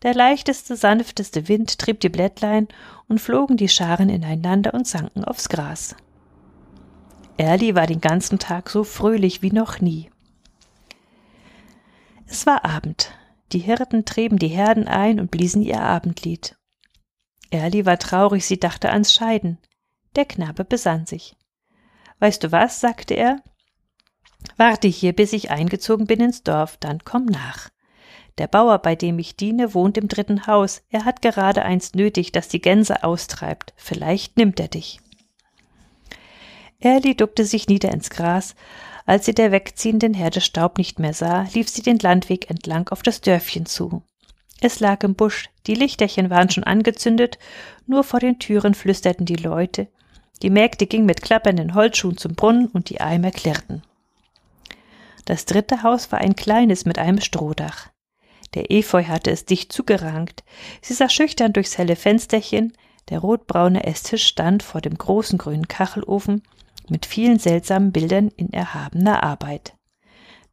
[0.03, 2.69] Der leichteste, sanfteste Wind trieb die Blättlein
[3.09, 5.97] und flogen die Scharen ineinander und sanken aufs Gras.
[7.37, 10.11] Erli war den ganzen Tag so fröhlich wie noch nie.
[12.29, 13.13] Es war Abend.
[13.53, 16.57] Die Hirten trieben die Herden ein und bliesen ihr Abendlied.
[17.51, 19.59] Erli war traurig, sie dachte ans Scheiden.
[20.17, 21.35] Der Knabe besann sich.
[22.19, 22.81] Weißt du was?
[22.81, 23.43] sagte er.
[24.57, 27.71] Warte hier, bis ich eingezogen bin ins Dorf, dann komm nach.
[28.37, 30.83] Der Bauer, bei dem ich diene, wohnt im dritten Haus.
[30.91, 33.73] Er hat gerade eins nötig, das die Gänse austreibt.
[33.77, 35.01] Vielleicht nimmt er dich.
[36.79, 38.55] Erli duckte sich nieder ins Gras.
[39.09, 43.03] Als sie der wegziehenden Herde Staub nicht mehr sah, lief sie den Landweg entlang auf
[43.03, 44.03] das Dörfchen zu.
[44.61, 47.39] Es lag im Busch, die Lichterchen waren schon angezündet,
[47.87, 49.89] nur vor den Türen flüsterten die Leute.
[50.43, 53.83] Die Mägde gingen mit klappernden Holzschuhen zum Brunnen und die Eimer klirrten.
[55.25, 57.89] Das dritte Haus war ein kleines mit einem Strohdach.
[58.53, 60.45] Der Efeu hatte es dicht zugerankt.
[60.83, 62.75] Sie sah schüchtern durchs helle Fensterchen.
[63.09, 66.43] Der rotbraune Esstisch stand vor dem großen grünen Kachelofen
[66.91, 69.75] mit vielen seltsamen Bildern in erhabener Arbeit.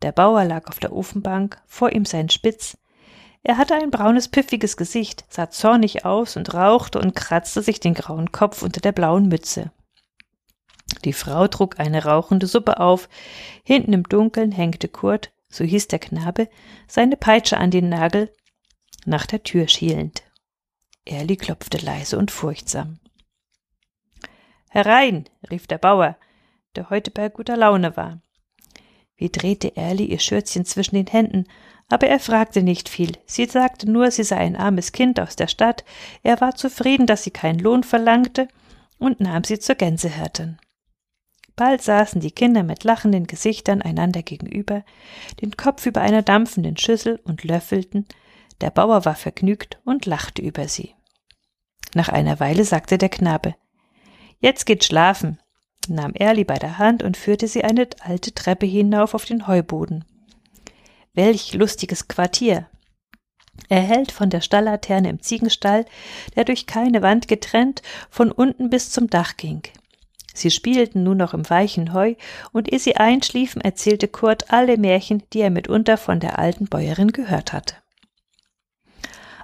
[0.02, 2.78] Der Bauer lag auf der Ofenbank, vor ihm sein Spitz.
[3.44, 7.94] Er hatte ein braunes, piffiges Gesicht, sah zornig aus und rauchte und kratzte sich den
[7.94, 9.72] grauen Kopf unter der blauen Mütze.
[11.04, 13.10] Die Frau trug eine rauchende Suppe auf.
[13.64, 16.50] Hinten im Dunkeln hängte Kurt, so hieß der Knabe,
[16.88, 18.32] seine Peitsche an den Nagel,
[19.06, 20.24] nach der Tür schielend.
[21.06, 23.00] Erli klopfte leise und furchtsam.
[24.70, 26.18] Herein, rief der Bauer,
[26.76, 28.22] der heute bei guter Laune war.
[29.16, 31.46] Wie drehte Erli ihr Schürzchen zwischen den Händen,
[31.88, 33.18] aber er fragte nicht viel.
[33.26, 35.86] Sie sagte nur, sie sei ein armes Kind aus der Stadt,
[36.24, 38.48] er war zufrieden, dass sie keinen Lohn verlangte,
[38.98, 40.58] und nahm sie zur Gänsehirtin.
[41.56, 44.84] Bald saßen die Kinder mit lachenden Gesichtern einander gegenüber,
[45.42, 48.06] den Kopf über einer dampfenden Schüssel und löffelten,
[48.62, 50.96] der Bauer war vergnügt und lachte über sie.
[51.94, 53.56] Nach einer Weile sagte der Knabe
[54.40, 55.40] Jetzt geht schlafen,
[55.90, 60.06] nahm Erli bei der Hand und führte sie eine alte Treppe hinauf auf den Heuboden.
[61.14, 62.68] Welch lustiges Quartier!
[63.70, 65.86] Erhellt von der Stalllaterne im Ziegenstall,
[66.36, 69.64] der durch keine Wand getrennt von unten bis zum Dach ging.
[70.34, 72.16] Sie spielten nun noch im weichen Heu,
[72.52, 77.14] und ehe sie einschliefen, erzählte Kurt alle Märchen, die er mitunter von der alten Bäuerin
[77.14, 77.76] gehört hatte.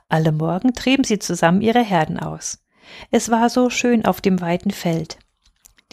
[0.10, 2.62] Alle Morgen trieben sie zusammen ihre Herden aus.
[3.10, 5.18] Es war so schön auf dem weiten Feld.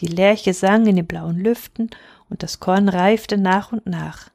[0.00, 1.90] Die Lerche sang in den blauen Lüften
[2.28, 4.30] und das Korn reifte nach und nach.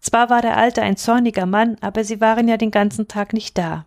[0.00, 3.58] Zwar war der Alte ein zorniger Mann, aber sie waren ja den ganzen Tag nicht
[3.58, 3.86] da.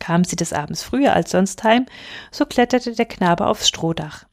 [0.00, 1.86] Kamen sie des Abends früher als sonst heim,
[2.32, 4.24] so kletterte der Knabe aufs Strohdach.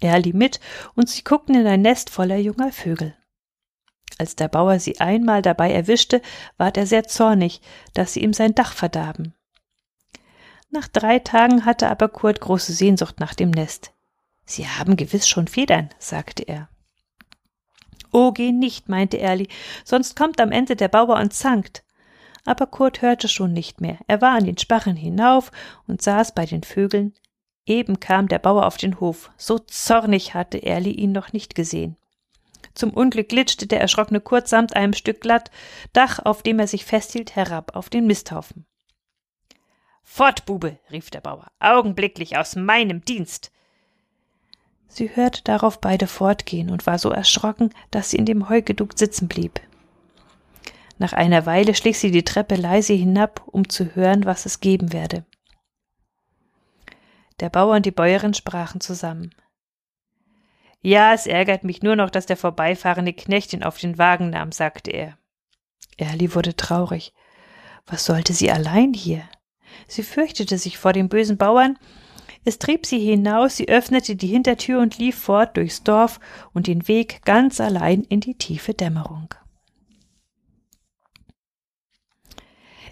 [0.00, 0.60] Er lieh mit,
[0.94, 3.14] und sie guckten in ein Nest voller junger Vögel.
[4.18, 6.22] Als der Bauer sie einmal dabei erwischte,
[6.56, 7.60] ward er sehr zornig,
[7.94, 9.34] dass sie ihm sein Dach verdarben.
[10.70, 13.92] Nach drei Tagen hatte aber Kurt große Sehnsucht nach dem Nest.
[14.50, 16.68] Sie haben gewiss schon Federn, sagte er.
[18.10, 19.46] Oh, geh nicht, meinte Erli,
[19.84, 21.84] sonst kommt am Ende der Bauer und zankt.
[22.44, 23.98] Aber Kurt hörte schon nicht mehr.
[24.08, 25.52] Er war an den Sparren hinauf
[25.86, 27.14] und saß bei den Vögeln.
[27.64, 29.30] Eben kam der Bauer auf den Hof.
[29.36, 31.96] So zornig hatte Erli ihn noch nicht gesehen.
[32.74, 35.52] Zum Unglück glitschte der erschrockene Kurt samt einem Stück glatt
[35.92, 38.66] Dach, auf dem er sich festhielt, herab auf den Misthaufen.
[40.02, 43.52] Fort, Bube, rief der Bauer, augenblicklich aus meinem Dienst.
[44.92, 48.98] Sie hörte darauf beide fortgehen und war so erschrocken, dass sie in dem Heu geduckt
[48.98, 49.60] sitzen blieb.
[50.98, 54.92] Nach einer Weile schlich sie die Treppe leise hinab, um zu hören, was es geben
[54.92, 55.24] werde.
[57.38, 59.32] Der Bauer und die Bäuerin sprachen zusammen.
[60.82, 64.50] Ja, es ärgert mich nur noch, dass der vorbeifahrende Knecht ihn auf den Wagen nahm,
[64.50, 65.16] sagte er.
[65.96, 67.14] Erli wurde traurig.
[67.86, 69.22] Was sollte sie allein hier?
[69.86, 71.78] Sie fürchtete sich vor dem bösen Bauern.
[72.44, 76.20] Es trieb sie hinaus, sie öffnete die Hintertür und lief fort durchs Dorf
[76.52, 79.34] und den Weg ganz allein in die tiefe Dämmerung.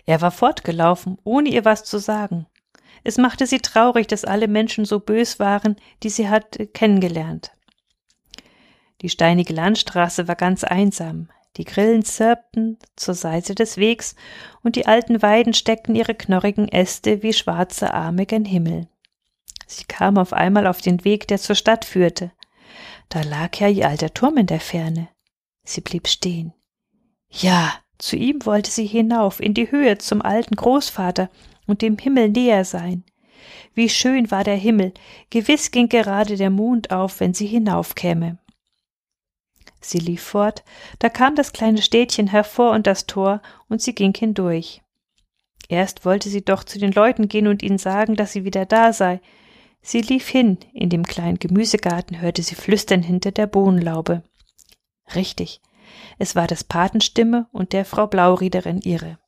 [0.04, 2.46] Er war fortgelaufen, ohne ihr was zu sagen.
[3.04, 7.52] Es machte sie traurig, dass alle Menschen so bös waren, die sie hatte kennengelernt.
[9.02, 11.28] Die steinige Landstraße war ganz einsam.
[11.56, 14.14] Die Grillen zirpten zur Seite des Wegs,
[14.62, 18.88] und die alten Weiden steckten ihre knorrigen Äste wie schwarze Arme gen Himmel.
[19.68, 22.32] Sie kam auf einmal auf den Weg, der zur Stadt führte.
[23.10, 25.08] Da lag ja ihr alter Turm in der Ferne.
[25.62, 26.54] Sie blieb stehen.
[27.28, 31.28] Ja, zu ihm wollte sie hinauf, in die Höhe zum alten Großvater
[31.66, 33.04] und dem Himmel näher sein.
[33.74, 34.94] Wie schön war der Himmel,
[35.28, 38.38] gewiss ging gerade der Mond auf, wenn sie hinaufkäme.
[39.82, 40.64] Sie lief fort,
[40.98, 44.80] da kam das kleine Städtchen hervor und das Tor, und sie ging hindurch.
[45.68, 48.94] Erst wollte sie doch zu den Leuten gehen und ihnen sagen, dass sie wieder da
[48.94, 49.20] sei.
[49.80, 54.22] Sie lief hin, in dem kleinen Gemüsegarten hörte sie flüstern hinter der Bohnenlaube.
[55.14, 55.60] Richtig,
[56.18, 59.18] es war des Paten Stimme und der Frau Blauriederin ihre.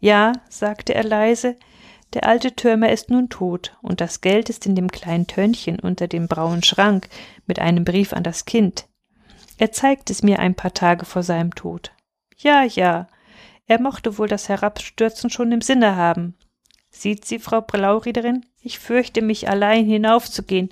[0.00, 1.56] Ja, sagte er leise,
[2.14, 6.08] der alte Türmer ist nun tot, und das Geld ist in dem kleinen Tönnchen unter
[6.08, 7.08] dem braunen Schrank
[7.46, 8.88] mit einem Brief an das Kind.
[9.58, 11.92] Er zeigt es mir ein paar Tage vor seinem Tod.
[12.36, 13.08] Ja, ja,
[13.66, 16.36] er mochte wohl das Herabstürzen schon im Sinne haben.
[16.98, 20.70] Sieht sie, Frau Blauriederin, ich fürchte mich allein hinaufzugehen.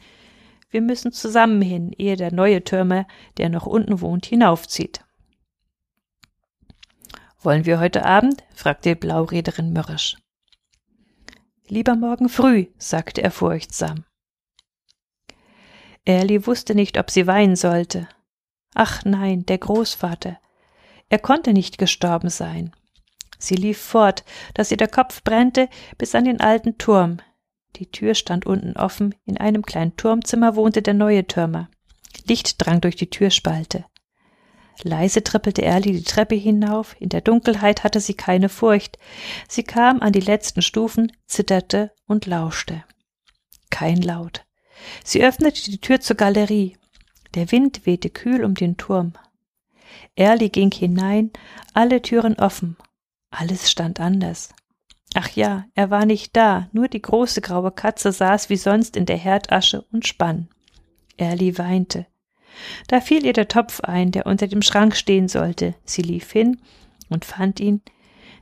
[0.71, 3.07] Wir müssen zusammen hin, ehe der neue Türmer,
[3.37, 5.05] der noch unten wohnt, hinaufzieht.
[7.43, 8.43] Wollen wir heute Abend?
[8.55, 10.17] fragte die Blaurederin mürrisch.
[11.69, 14.07] Lieber morgen früh, sagte er furchtsam.
[16.07, 18.09] Erli wusste nicht, ob sie weinen sollte.
[18.75, 20.39] Ach nein, der Großvater.
[21.11, 22.75] Er konnte nicht gestorben sein.
[23.38, 25.68] Sie lief fort, dass ihr der Kopf brennte,
[25.99, 27.18] bis an den alten Turm.
[27.77, 31.68] Die Tür stand unten offen, in einem kleinen Turmzimmer wohnte der neue Türmer.
[32.27, 33.85] Licht drang durch die Türspalte.
[34.83, 38.99] Leise trippelte Erli die Treppe hinauf, in der Dunkelheit hatte sie keine Furcht.
[39.49, 42.85] Sie kam an die letzten Stufen, zitterte und lauschte.
[43.70, 44.44] Kein Laut.
[45.05, 46.77] Sie öffnete die Tür zur Galerie.
[47.35, 49.14] Der Wind wehte kühl um den Turm.
[50.16, 51.31] Erli ging hinein,
[51.73, 52.77] alle Türen offen.
[53.37, 54.51] Alles stand anders.
[55.14, 59.07] Ach ja, er war nicht da, nur die große graue Katze saß wie sonst in
[59.07, 60.49] der Herdasche und spann.
[61.16, 62.07] Erli weinte.
[62.87, 65.75] Da fiel ihr der Topf ein, der unter dem Schrank stehen sollte.
[65.85, 66.61] Sie lief hin
[67.09, 67.83] und fand ihn.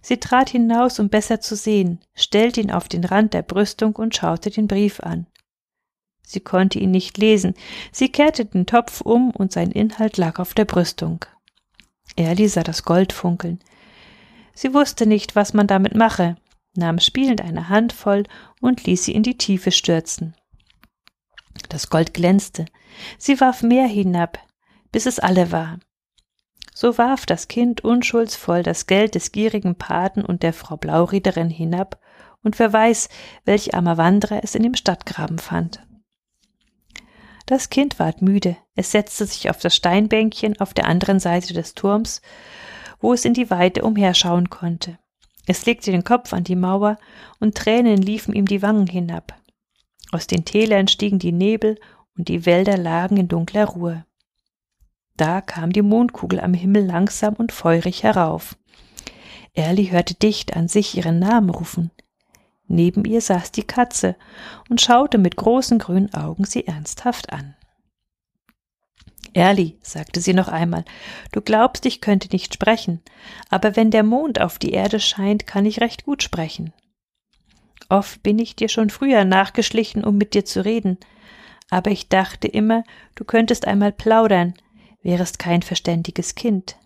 [0.02, 4.14] Sie trat hinaus, um besser zu sehen, stellte ihn auf den Rand der Brüstung und
[4.14, 5.26] schaute den Brief an.
[6.22, 7.54] Sie konnte ihn nicht lesen.
[7.92, 11.24] Sie kehrte den Topf um und sein Inhalt lag auf der Brüstung.
[12.16, 13.60] Erli sah das Gold funkeln.
[14.54, 16.36] Sie wusste nicht, was man damit mache.
[16.74, 18.24] nahm spielend eine Handvoll
[18.60, 20.34] und ließ sie in die Tiefe stürzen.
[21.68, 22.64] Das Gold glänzte.
[23.18, 24.38] Sie warf mehr hinab,
[24.90, 25.78] bis es alle war.
[26.74, 32.00] So warf das Kind unschuldsvoll das Geld des gierigen Paten und der Frau Blauriederin hinab,
[32.42, 33.08] und wer weiß,
[33.44, 35.86] welch armer Wanderer es in dem Stadtgraben fand.
[37.46, 41.74] Das Kind ward müde, es setzte sich auf das Steinbänkchen auf der anderen Seite des
[41.74, 42.22] Turms,
[43.02, 44.98] wo es in die Weite umherschauen konnte.
[45.46, 46.98] Es legte den Kopf an die Mauer,
[47.40, 49.38] und Tränen liefen ihm die Wangen hinab.
[50.12, 51.78] Aus den Tälern stiegen die Nebel,
[52.16, 54.06] und die Wälder lagen in dunkler Ruhe.
[55.16, 58.56] Da kam die Mondkugel am Himmel langsam und feurig herauf.
[59.54, 61.90] Erli hörte dicht an sich ihren Namen rufen.
[62.68, 64.16] Neben ihr saß die Katze
[64.70, 67.54] und schaute mit großen grünen Augen sie ernsthaft an.
[69.34, 70.84] Erli, sagte sie noch einmal,
[71.32, 73.00] du glaubst, ich könnte nicht sprechen,
[73.48, 76.72] aber wenn der Mond auf die Erde scheint, kann ich recht gut sprechen.
[77.88, 80.98] Oft bin ich dir schon früher nachgeschlichen, um mit dir zu reden,
[81.70, 84.54] aber ich dachte immer, du könntest einmal plaudern,
[85.02, 86.76] wärest kein verständiges Kind.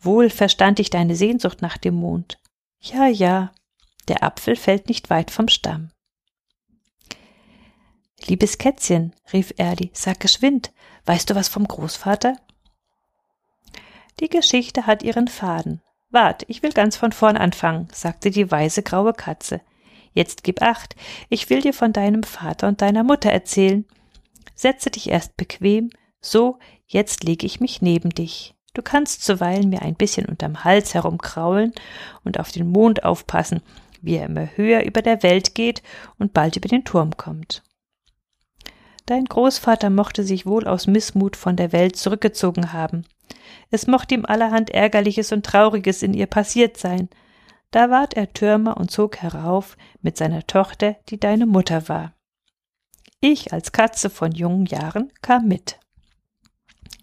[0.00, 2.38] Wohl verstand ich deine Sehnsucht nach dem Mond.
[2.80, 3.52] Ja, ja,
[4.08, 5.90] der Apfel fällt nicht weit vom Stamm.
[8.26, 10.72] Liebes Kätzchen, rief Erli, sag geschwind,
[11.06, 12.36] weißt du was vom Großvater?
[14.20, 15.82] Die Geschichte hat ihren Faden.
[16.10, 19.60] Wart, ich will ganz von vorn anfangen, sagte die weise graue Katze.
[20.12, 20.94] Jetzt gib acht,
[21.28, 23.84] ich will dir von deinem Vater und deiner Mutter erzählen.
[24.54, 25.90] Setze dich erst bequem,
[26.20, 28.54] so, jetzt lege ich mich neben dich.
[28.74, 31.72] Du kannst zuweilen mir ein bisschen unterm Hals herumkraulen
[32.22, 33.60] und auf den Mond aufpassen,
[34.00, 35.82] wie er immer höher über der Welt geht
[36.18, 37.62] und bald über den Turm kommt.
[39.06, 43.04] Dein Großvater mochte sich wohl aus Missmut von der Welt zurückgezogen haben.
[43.70, 47.10] Es mochte ihm allerhand Ärgerliches und Trauriges in ihr passiert sein.
[47.70, 52.14] Da ward er Türmer und zog herauf mit seiner Tochter, die deine Mutter war.
[53.20, 55.78] Ich als Katze von jungen Jahren kam mit.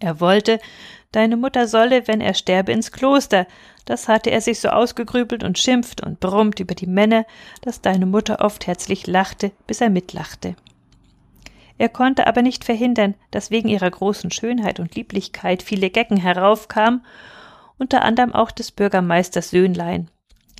[0.00, 0.58] Er wollte,
[1.12, 3.46] deine Mutter solle, wenn er sterbe, ins Kloster.
[3.84, 7.26] Das hatte er sich so ausgegrübelt und schimpft und brummt über die Männer,
[7.60, 10.56] dass deine Mutter oft herzlich lachte, bis er mitlachte.
[11.82, 17.04] Er konnte aber nicht verhindern, dass wegen ihrer großen Schönheit und Lieblichkeit viele Gecken heraufkamen,
[17.76, 20.08] unter anderem auch des Bürgermeisters Söhnlein.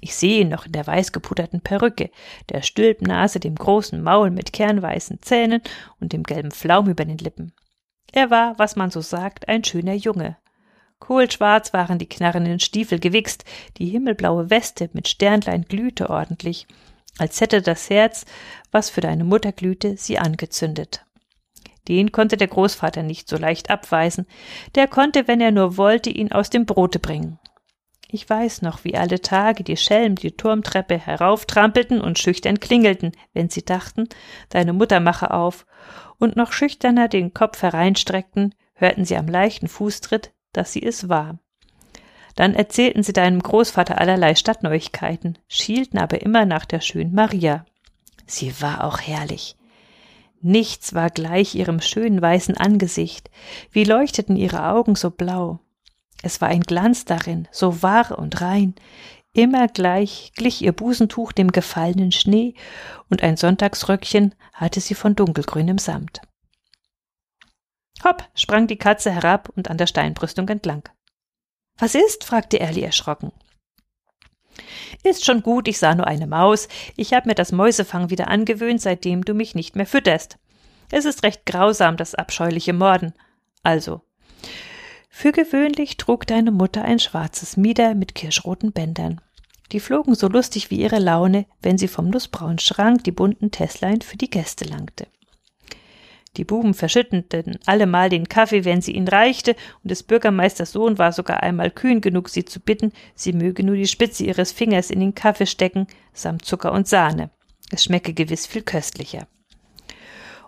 [0.01, 2.11] Ich sehe ihn noch in der weißgepuderten Perücke,
[2.49, 5.63] der Stülpnase, dem großen Maul mit kernweißen Zähnen
[6.01, 7.53] und dem gelben Flaum über den Lippen.
[8.11, 10.39] Er war, was man so sagt, ein schöner Junge.
[10.99, 13.45] Kohlschwarz waren die knarrenden Stiefel gewichst,
[13.77, 16.67] die himmelblaue Weste mit Sternlein glühte ordentlich,
[17.17, 18.27] als hätte das Herz,
[18.73, 21.05] was für deine Mutter glühte, sie angezündet.
[21.89, 24.27] Den konnte der Großvater nicht so leicht abweisen,
[24.75, 27.39] der konnte, wenn er nur wollte, ihn aus dem Brote bringen.
[28.15, 33.49] Ich weiß noch, wie alle Tage die Schelmen die Turmtreppe herauftrampelten und schüchtern klingelten, wenn
[33.49, 34.07] sie dachten,
[34.51, 35.67] deine Mutter mache auf,
[36.19, 41.39] und noch schüchterner den Kopf hereinstreckten, hörten sie am leichten Fußtritt, dass sie es war.
[42.37, 47.65] Dann erzählten sie deinem Großvater allerlei Stadtneuigkeiten, schielten aber immer nach der schönen Maria.
[48.27, 49.57] Sie war auch herrlich.
[50.45, 53.31] Nichts war gleich ihrem schönen weißen Angesicht,
[53.71, 55.61] wie leuchteten ihre Augen so blau.
[56.23, 58.75] Es war ein Glanz darin, so wahr und rein,
[59.33, 62.55] immer gleich glich ihr Busentuch dem gefallenen Schnee,
[63.09, 66.21] und ein Sonntagsröckchen hatte sie von dunkelgrünem Samt.
[68.03, 70.89] Hopp, sprang die Katze herab und an der Steinbrüstung entlang.
[71.79, 72.25] Was ist?
[72.25, 73.33] fragte Erli erschrocken.
[75.03, 76.69] Ist schon gut, ich sah nur eine Maus.
[76.97, 80.39] Ich habe mir das Mäusefang wieder angewöhnt, seitdem du mich nicht mehr fütterst.
[80.91, 83.15] Es ist recht grausam, das abscheuliche Morden.
[83.63, 84.03] Also.
[85.09, 89.21] Für gewöhnlich trug deine Mutter ein schwarzes Mieder mit kirschroten Bändern.
[89.73, 94.03] Die flogen so lustig wie ihre Laune, wenn sie vom nussbraunen Schrank die bunten Tässlein
[94.03, 95.07] für die Gäste langte.
[96.39, 101.13] Die Buben verschütteten allemal den Kaffee, wenn sie ihn reichte, und des Bürgermeisters Sohn war
[101.13, 105.01] sogar einmal kühn genug, sie zu bitten, sie möge nur die Spitze ihres Fingers in
[105.01, 107.31] den Kaffee stecken, samt Zucker und Sahne.
[107.71, 109.27] Es schmecke gewiss viel köstlicher.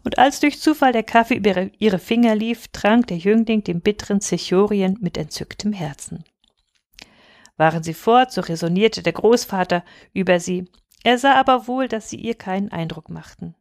[0.05, 4.21] Und als durch Zufall der Kaffee über ihre Finger lief, trank der Jüngling den bitteren
[4.21, 6.25] Zichorien mit entzücktem Herzen.
[7.57, 10.67] Waren sie fort, so resonierte der Großvater über sie.
[11.05, 13.55] Er sah aber wohl, dass sie ihr keinen Eindruck machten.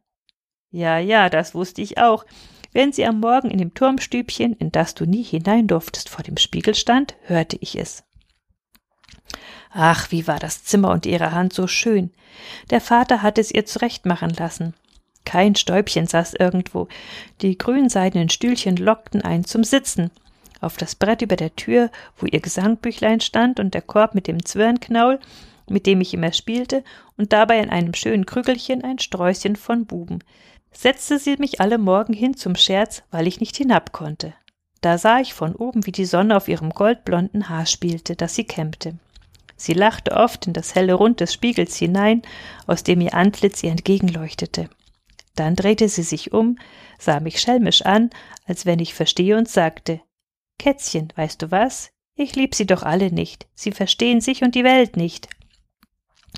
[0.74, 2.26] Ja, ja, das wusste ich auch.
[2.72, 6.36] Wenn sie am Morgen in dem Turmstübchen, in das du nie hinein durftest, vor dem
[6.36, 8.02] Spiegel stand, hörte ich es.
[9.70, 12.10] Ach, wie war das Zimmer und ihre Hand so schön.
[12.70, 14.74] Der Vater hatte es ihr zurechtmachen lassen.
[15.24, 16.88] Kein Stäubchen saß irgendwo.
[17.40, 20.10] Die grünseidenen Stühlchen lockten einen zum Sitzen.
[20.60, 24.44] Auf das Brett über der Tür, wo ihr Gesangbüchlein stand und der Korb mit dem
[24.44, 25.20] Zwirnknaul,
[25.68, 26.82] mit dem ich immer spielte,
[27.16, 30.18] und dabei in einem schönen Krügelchen ein Sträußchen von Buben,
[30.76, 34.34] setzte sie mich alle Morgen hin zum Scherz, weil ich nicht hinab konnte.
[34.80, 38.44] Da sah ich von oben, wie die Sonne auf ihrem goldblonden Haar spielte, das sie
[38.44, 38.98] kämmte.
[39.56, 42.22] Sie lachte oft in das helle Rund des Spiegels hinein,
[42.66, 44.68] aus dem ihr Antlitz ihr entgegenleuchtete.
[45.36, 46.58] Dann drehte sie sich um,
[46.98, 48.10] sah mich schelmisch an,
[48.46, 50.00] als wenn ich verstehe, und sagte
[50.58, 51.90] Kätzchen, weißt du was?
[52.16, 53.46] Ich lieb sie doch alle nicht.
[53.54, 55.28] Sie verstehen sich und die Welt nicht.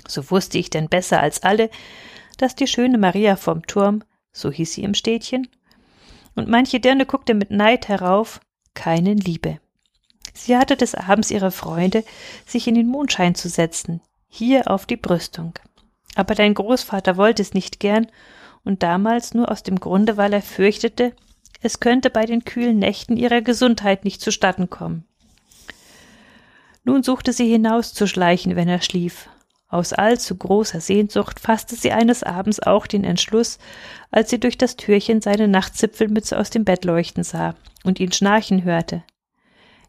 [0.07, 1.69] So wusste ich denn besser als alle,
[2.37, 4.03] dass die schöne Maria vom Turm,
[4.37, 5.47] so hieß sie im Städtchen,
[6.35, 8.39] und manche Dirne guckte mit Neid herauf,
[8.75, 9.59] keinen liebe.
[10.33, 12.03] Sie hatte des Abends ihre Freunde,
[12.45, 15.53] sich in den Mondschein zu setzen, hier auf die Brüstung.
[16.15, 18.07] Aber dein Großvater wollte es nicht gern,
[18.63, 21.13] und damals nur aus dem Grunde, weil er fürchtete,
[21.61, 25.05] es könnte bei den kühlen Nächten ihrer Gesundheit nicht zustatten kommen.
[26.83, 29.29] Nun suchte sie hinauszuschleichen, wenn er schlief.
[29.69, 33.59] Aus allzu großer Sehnsucht fasste sie eines Abends auch den Entschluss,
[34.11, 38.63] als sie durch das Türchen seine Nachtzipfelmütze aus dem Bett leuchten sah und ihn schnarchen
[38.63, 39.03] hörte.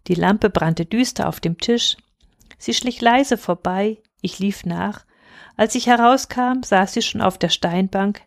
[0.08, 1.96] Die Lampe brannte düster auf dem Tisch.
[2.58, 5.04] Sie schlich leise vorbei, ich lief nach.
[5.56, 8.22] Als ich herauskam, saß sie schon auf der Steinbank.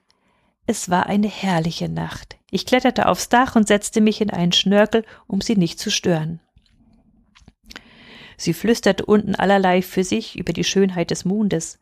[0.68, 2.38] Es war eine herrliche Nacht.
[2.50, 6.40] Ich kletterte aufs Dach und setzte mich in einen Schnörkel, um sie nicht zu stören.
[8.42, 11.80] Sie flüsterte unten allerlei für sich über die Schönheit des Mondes.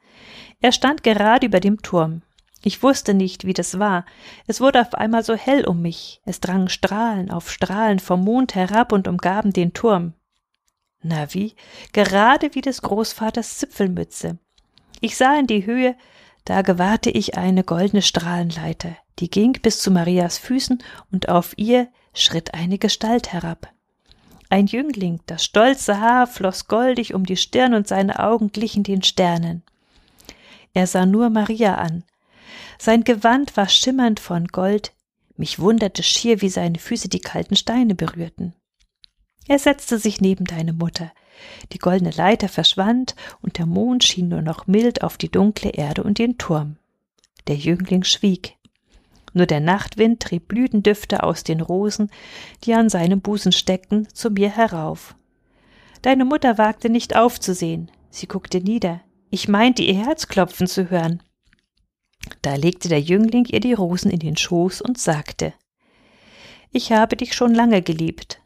[0.60, 2.22] Er stand gerade über dem Turm.
[2.62, 4.06] Ich wusste nicht, wie das war.
[4.46, 6.20] Es wurde auf einmal so hell um mich.
[6.26, 10.16] Es drangen Strahlen auf Strahlen vom Mond herab und umgaben den Turm.
[11.02, 11.56] Na wie?
[11.94, 14.38] Gerade wie des Großvaters Zipfelmütze.
[15.00, 15.96] Ich sah in die Höhe,
[16.44, 21.88] da gewahrte ich eine goldene Strahlenleiter, die ging bis zu Marias Füßen und auf ihr
[22.14, 23.72] schritt eine Gestalt herab.
[24.50, 29.04] Ein Jüngling, das stolze Haar floss goldig um die Stirn und seine Augen glichen den
[29.04, 29.62] Sternen.
[30.74, 32.04] Er sah nur Maria an.
[32.80, 34.94] Sein Gewand war schimmernd von Gold,
[35.38, 38.54] mich wunderte schier, wie seine Füße die kalten Steine berührten.
[39.48, 41.12] Er setzte sich neben deine Mutter.
[41.72, 46.04] Die goldene Leiter verschwand, und der Mond schien nur noch mild auf die dunkle Erde
[46.04, 46.78] und den Turm.
[47.48, 48.59] Der Jüngling schwieg.
[49.34, 52.10] Nur der Nachtwind trieb Blütendüfte aus den Rosen,
[52.64, 55.16] die an seinem Busen steckten, zu mir herauf.
[56.02, 57.92] Deine Mutter wagte nicht aufzusehen.
[58.10, 59.02] Sie guckte nieder.
[59.30, 61.22] Ich meinte, ihr Herz klopfen zu hören.
[62.42, 65.54] Da legte der Jüngling ihr die Rosen in den Schoß und sagte
[66.72, 68.42] Ich habe dich schon lange geliebt.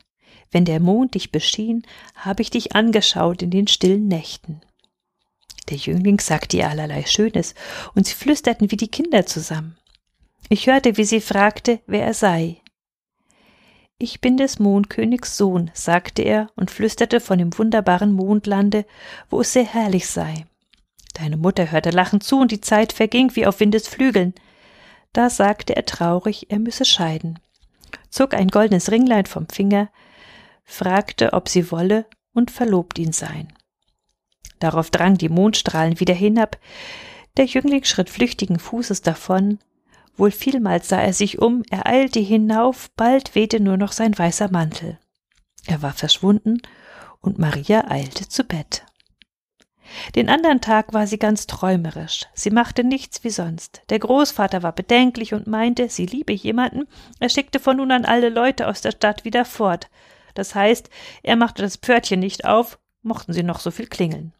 [0.51, 1.83] Wenn der Mond dich beschien,
[2.15, 4.61] habe ich dich angeschaut in den stillen Nächten.
[5.69, 7.55] Der Jüngling sagte ihr allerlei Schönes,
[7.95, 9.77] und sie flüsterten wie die Kinder zusammen.
[10.53, 12.61] Ich hörte, wie sie fragte, wer er sei.
[13.97, 18.85] Ich bin des Mondkönigs Sohn, sagte er und flüsterte von dem wunderbaren Mondlande,
[19.31, 20.45] wo es sehr herrlich sei.
[21.15, 24.35] Deine Mutter hörte lachend zu und die Zeit verging wie auf Windesflügeln.
[25.11, 27.39] Da sagte er traurig, er müsse scheiden,
[28.11, 29.89] zog ein goldenes Ringlein vom Finger,
[30.65, 33.51] fragte, ob sie wolle und verlobt ihn sein.
[34.59, 36.59] Darauf drangen die Mondstrahlen wieder hinab,
[37.37, 39.57] der Jüngling schritt flüchtigen Fußes davon,
[40.15, 44.51] Wohl vielmals sah er sich um, er eilte hinauf, bald wehte nur noch sein weißer
[44.51, 44.99] Mantel.
[45.65, 46.61] Er war verschwunden,
[47.19, 48.85] und Maria eilte zu Bett.
[50.15, 52.25] Den andern Tag war sie ganz träumerisch.
[52.33, 53.81] Sie machte nichts wie sonst.
[53.89, 56.87] Der Großvater war bedenklich und meinte, sie liebe jemanden.
[57.19, 59.89] Er schickte von nun an alle Leute aus der Stadt wieder fort.
[60.33, 60.89] Das heißt,
[61.21, 64.33] er machte das Pförtchen nicht auf, mochten sie noch so viel klingeln.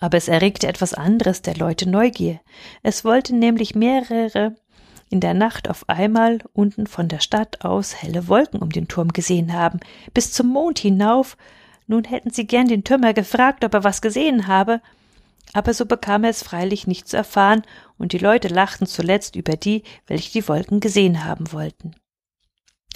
[0.00, 2.40] Aber es erregte etwas anderes der Leute Neugier.
[2.82, 4.56] Es wollten nämlich mehrere
[5.10, 9.08] in der Nacht auf einmal unten von der Stadt aus helle Wolken um den Turm
[9.12, 9.78] gesehen haben,
[10.14, 11.36] bis zum Mond hinauf.
[11.86, 14.80] Nun hätten sie gern den Türmer gefragt, ob er was gesehen habe,
[15.52, 17.62] aber so bekam er es freilich nicht zu erfahren,
[17.98, 21.94] und die Leute lachten zuletzt über die, welche die Wolken gesehen haben wollten.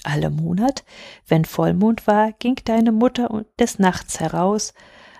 [0.03, 0.85] Alle Monat,
[1.27, 4.73] wenn Vollmond war, ging deine Mutter des Nachts heraus,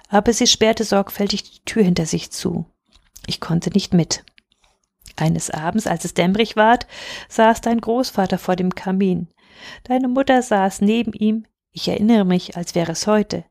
[0.09, 2.67] aber sie sperrte sorgfältig die Tür hinter sich zu.
[3.27, 4.25] Ich konnte nicht mit.
[5.17, 6.87] Eines Abends, als es dämmerig ward,
[7.29, 9.29] saß dein Großvater vor dem Kamin.
[9.85, 13.45] Deine Mutter saß neben ihm, ich erinnere mich, als wäre es heute.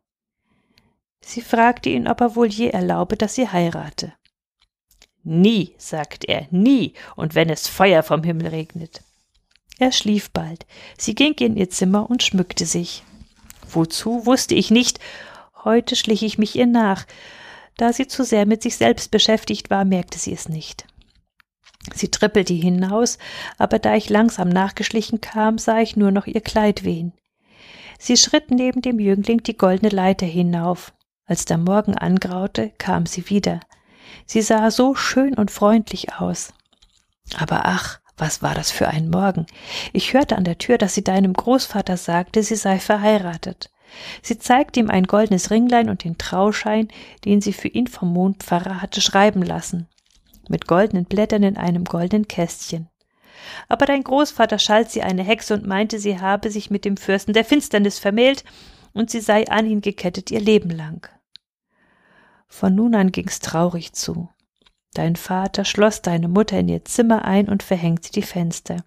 [1.22, 4.14] Sie fragte ihn, ob er wohl je erlaube, dass sie heirate.
[5.24, 9.01] Nie, sagt er, nie, und wenn es Feuer vom Himmel regnet.
[9.80, 10.68] Er schlief bald.
[10.97, 13.03] Sie ging in ihr Zimmer und schmückte sich.
[13.68, 14.99] Wozu, wusste ich nicht,
[15.66, 17.05] Heute schlich ich mich ihr nach.
[17.76, 20.86] Da sie zu sehr mit sich selbst beschäftigt war, merkte sie es nicht.
[21.93, 23.18] Sie trippelte hinaus,
[23.57, 27.13] aber da ich langsam nachgeschlichen kam, sah ich nur noch ihr Kleid wehen.
[27.99, 30.93] Sie schritt neben dem Jüngling die goldene Leiter hinauf.
[31.26, 33.59] Als der Morgen angraute, kam sie wieder.
[34.28, 36.53] Sie sah so schön und freundlich aus.
[37.38, 39.47] Aber ach, was war das für ein Morgen?
[39.93, 43.70] Ich hörte an der Tür, dass sie deinem Großvater sagte, sie sei verheiratet.
[44.22, 46.88] Sie zeigte ihm ein goldenes Ringlein und den Trauschein,
[47.24, 49.88] den sie für ihn vom Mondpfarrer hatte schreiben lassen,
[50.50, 52.89] mit goldenen Blättern in einem goldenen Kästchen.
[53.68, 57.34] Aber dein Großvater schalt sie eine Hexe und meinte, sie habe sich mit dem Fürsten
[57.34, 58.43] der Finsternis vermählt
[58.93, 61.08] und sie sei an ihn gekettet ihr Leben lang.
[62.48, 64.30] Von nun an ging's traurig zu.
[64.93, 68.84] Dein Vater schloss deine Mutter in ihr Zimmer ein und verhängte die Fenster.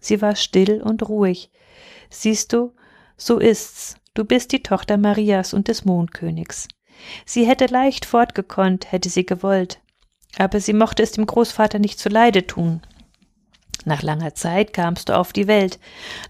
[0.00, 1.50] Sie war still und ruhig.
[2.08, 2.74] Siehst du,
[3.16, 3.96] so ist's.
[4.14, 6.68] Du bist die Tochter Marias und des Mondkönigs.
[7.24, 9.80] Sie hätte leicht fortgekonnt, hätte sie gewollt.
[10.36, 12.82] Aber sie mochte es dem Großvater nicht zuleide tun.
[13.84, 15.78] Nach langer Zeit kamst du auf die Welt.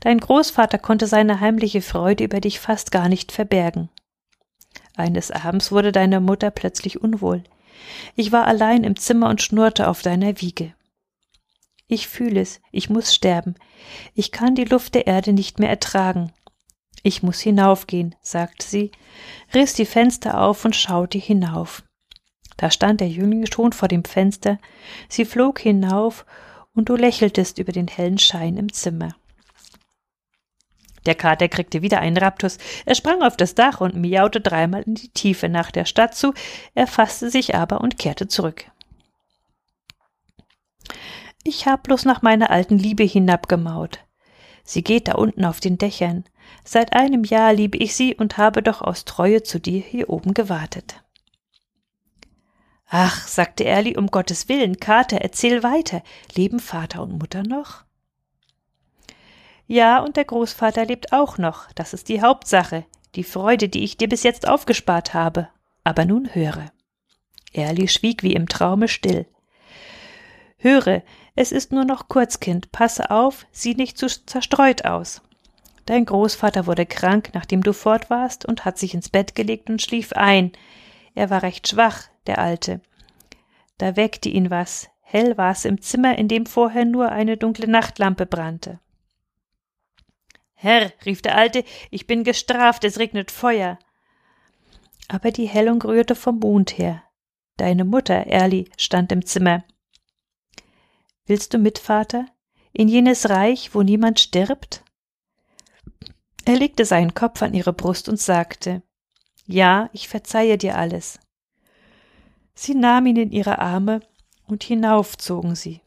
[0.00, 3.88] Dein Großvater konnte seine heimliche Freude über dich fast gar nicht verbergen.
[4.96, 7.42] Eines Abends wurde deine Mutter plötzlich unwohl.
[8.16, 10.74] Ich war allein im Zimmer und schnurrte auf deiner Wiege.
[11.86, 13.54] Ich fühle es, ich muss sterben.
[14.14, 16.32] Ich kann die Luft der Erde nicht mehr ertragen.
[17.02, 18.90] Ich muss hinaufgehen, sagte sie,
[19.54, 21.82] riss die Fenster auf und schaute hinauf.
[22.56, 24.58] Da stand der Jüngling schon vor dem Fenster,
[25.08, 26.26] sie flog hinauf,
[26.74, 29.16] und du lächeltest über den hellen Schein im Zimmer.
[31.06, 32.58] Der Kater kriegte wieder einen Raptus.
[32.84, 36.34] Er sprang auf das Dach und miaute dreimal in die Tiefe nach der Stadt zu,
[36.74, 38.70] er fasste sich aber und kehrte zurück.
[41.44, 44.00] Ich hab bloß nach meiner alten Liebe hinabgemaut.
[44.64, 46.24] Sie geht da unten auf den Dächern.
[46.70, 50.34] Seit einem Jahr liebe ich sie und habe doch aus Treue zu dir hier oben
[50.34, 51.02] gewartet.
[52.90, 56.02] Ach, sagte Erli, um Gottes Willen, Kater, erzähl weiter.
[56.34, 57.84] Leben Vater und Mutter noch?
[59.66, 63.96] Ja, und der Großvater lebt auch noch, das ist die Hauptsache, die Freude, die ich
[63.96, 65.48] dir bis jetzt aufgespart habe.
[65.84, 66.70] Aber nun höre.
[67.54, 69.26] Erli schwieg wie im Traume still.
[70.58, 71.02] Höre,
[71.34, 75.22] es ist nur noch kurz, Kind, passe auf, sieh nicht zu zerstreut aus.
[75.88, 79.80] Dein Großvater wurde krank, nachdem du fort warst, und hat sich ins Bett gelegt und
[79.80, 80.52] schlief ein.
[81.14, 82.82] Er war recht schwach, der Alte.
[83.78, 84.90] Da weckte ihn was.
[85.00, 88.80] Hell war's im Zimmer, in dem vorher nur eine dunkle Nachtlampe brannte.
[90.52, 93.78] Herr, rief der Alte, ich bin gestraft, es regnet Feuer.
[95.08, 97.02] Aber die Hellung rührte vom Mond her.
[97.56, 99.64] Deine Mutter, Erli, stand im Zimmer.
[101.24, 102.26] Willst du mit, Vater?
[102.74, 104.84] In jenes Reich, wo niemand stirbt?
[106.48, 108.82] Er legte seinen Kopf an ihre Brust und sagte
[109.44, 111.20] Ja, ich verzeihe dir alles.
[112.54, 114.00] Sie nahm ihn in ihre Arme,
[114.46, 115.82] und hinauf zogen sie.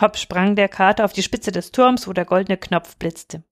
[0.00, 3.44] Hopp sprang der Kater auf die Spitze des Turms, wo der goldene Knopf blitzte.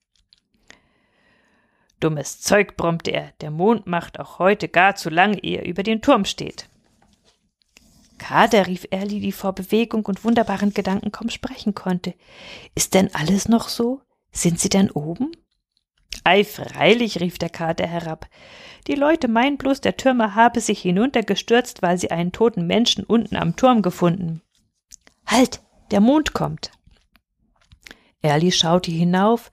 [2.00, 5.82] Dummes Zeug, brummte er, der Mond macht auch heute gar zu lang, ehe er über
[5.82, 6.70] den Turm steht.
[8.16, 12.14] Kater, rief Erli, die vor Bewegung und wunderbaren Gedanken kaum sprechen konnte.
[12.74, 14.00] Ist denn alles noch so?
[14.32, 15.32] Sind sie denn oben?
[16.24, 18.26] Ei, freilich, rief der Kater herab.
[18.86, 23.36] Die Leute meinen bloß, der Türmer habe sich hinuntergestürzt, weil sie einen toten Menschen unten
[23.36, 24.42] am Turm gefunden.
[25.26, 25.60] Halt,
[25.90, 26.72] der Mond kommt.
[28.22, 29.50] Erli schaute hinauf,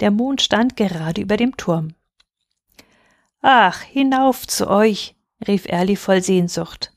[0.00, 1.94] der Mond stand gerade über dem Turm.
[3.40, 5.14] Ach, hinauf zu euch,
[5.46, 6.92] rief Erli voll Sehnsucht.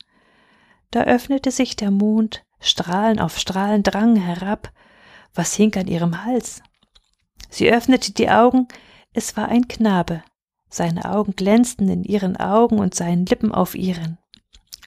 [0.90, 4.72] Da öffnete sich der Mond, Strahlen auf Strahlen drangen herab.
[5.34, 6.62] Was hing an ihrem Hals?
[7.50, 8.68] Sie öffnete die Augen,
[9.14, 10.24] es war ein Knabe.
[10.70, 14.18] Seine Augen glänzten in ihren Augen und seinen Lippen auf ihren.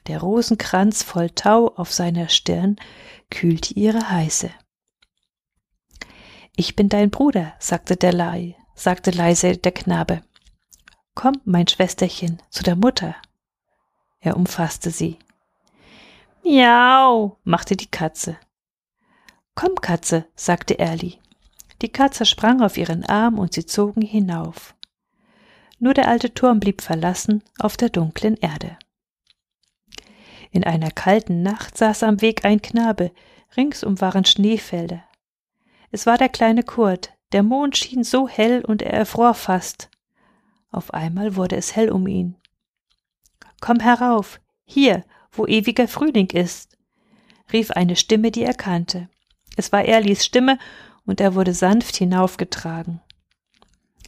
[0.07, 2.77] Der Rosenkranz voll Tau auf seiner Stirn
[3.29, 4.49] kühlte ihre Heiße.
[6.55, 10.21] Ich bin dein Bruder, sagte der Lai, sagte leise der Knabe.
[11.13, 13.15] Komm, mein Schwesterchen, zu der Mutter.
[14.19, 15.19] Er umfasste sie.
[16.43, 18.37] Miau, machte die Katze.
[19.55, 21.19] Komm, Katze, sagte Erli.
[21.81, 24.75] Die Katze sprang auf ihren Arm und sie zogen hinauf.
[25.79, 28.77] Nur der alte Turm blieb verlassen auf der dunklen Erde.
[30.51, 33.11] In einer kalten Nacht saß am Weg ein Knabe,
[33.57, 35.03] ringsum waren Schneefelder.
[35.91, 39.89] Es war der kleine Kurt, der Mond schien so hell und er erfror fast.
[40.71, 42.37] Auf einmal wurde es hell um ihn.
[43.59, 46.77] Komm herauf, hier, wo ewiger Frühling ist,
[47.51, 49.09] rief eine Stimme, die er kannte.
[49.57, 50.57] Es war Erlis Stimme,
[51.05, 53.01] und er wurde sanft hinaufgetragen.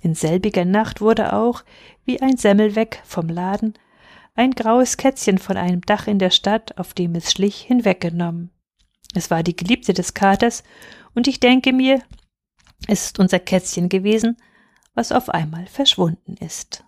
[0.01, 1.63] In selbiger Nacht wurde auch,
[2.05, 3.73] wie ein Semmelweck vom Laden,
[4.35, 8.51] ein graues Kätzchen von einem Dach in der Stadt, auf dem es schlich, hinweggenommen.
[9.15, 10.63] Es war die Geliebte des Katers,
[11.15, 12.01] und ich denke mir,
[12.87, 14.37] es ist unser Kätzchen gewesen,
[14.93, 16.83] was auf einmal verschwunden ist.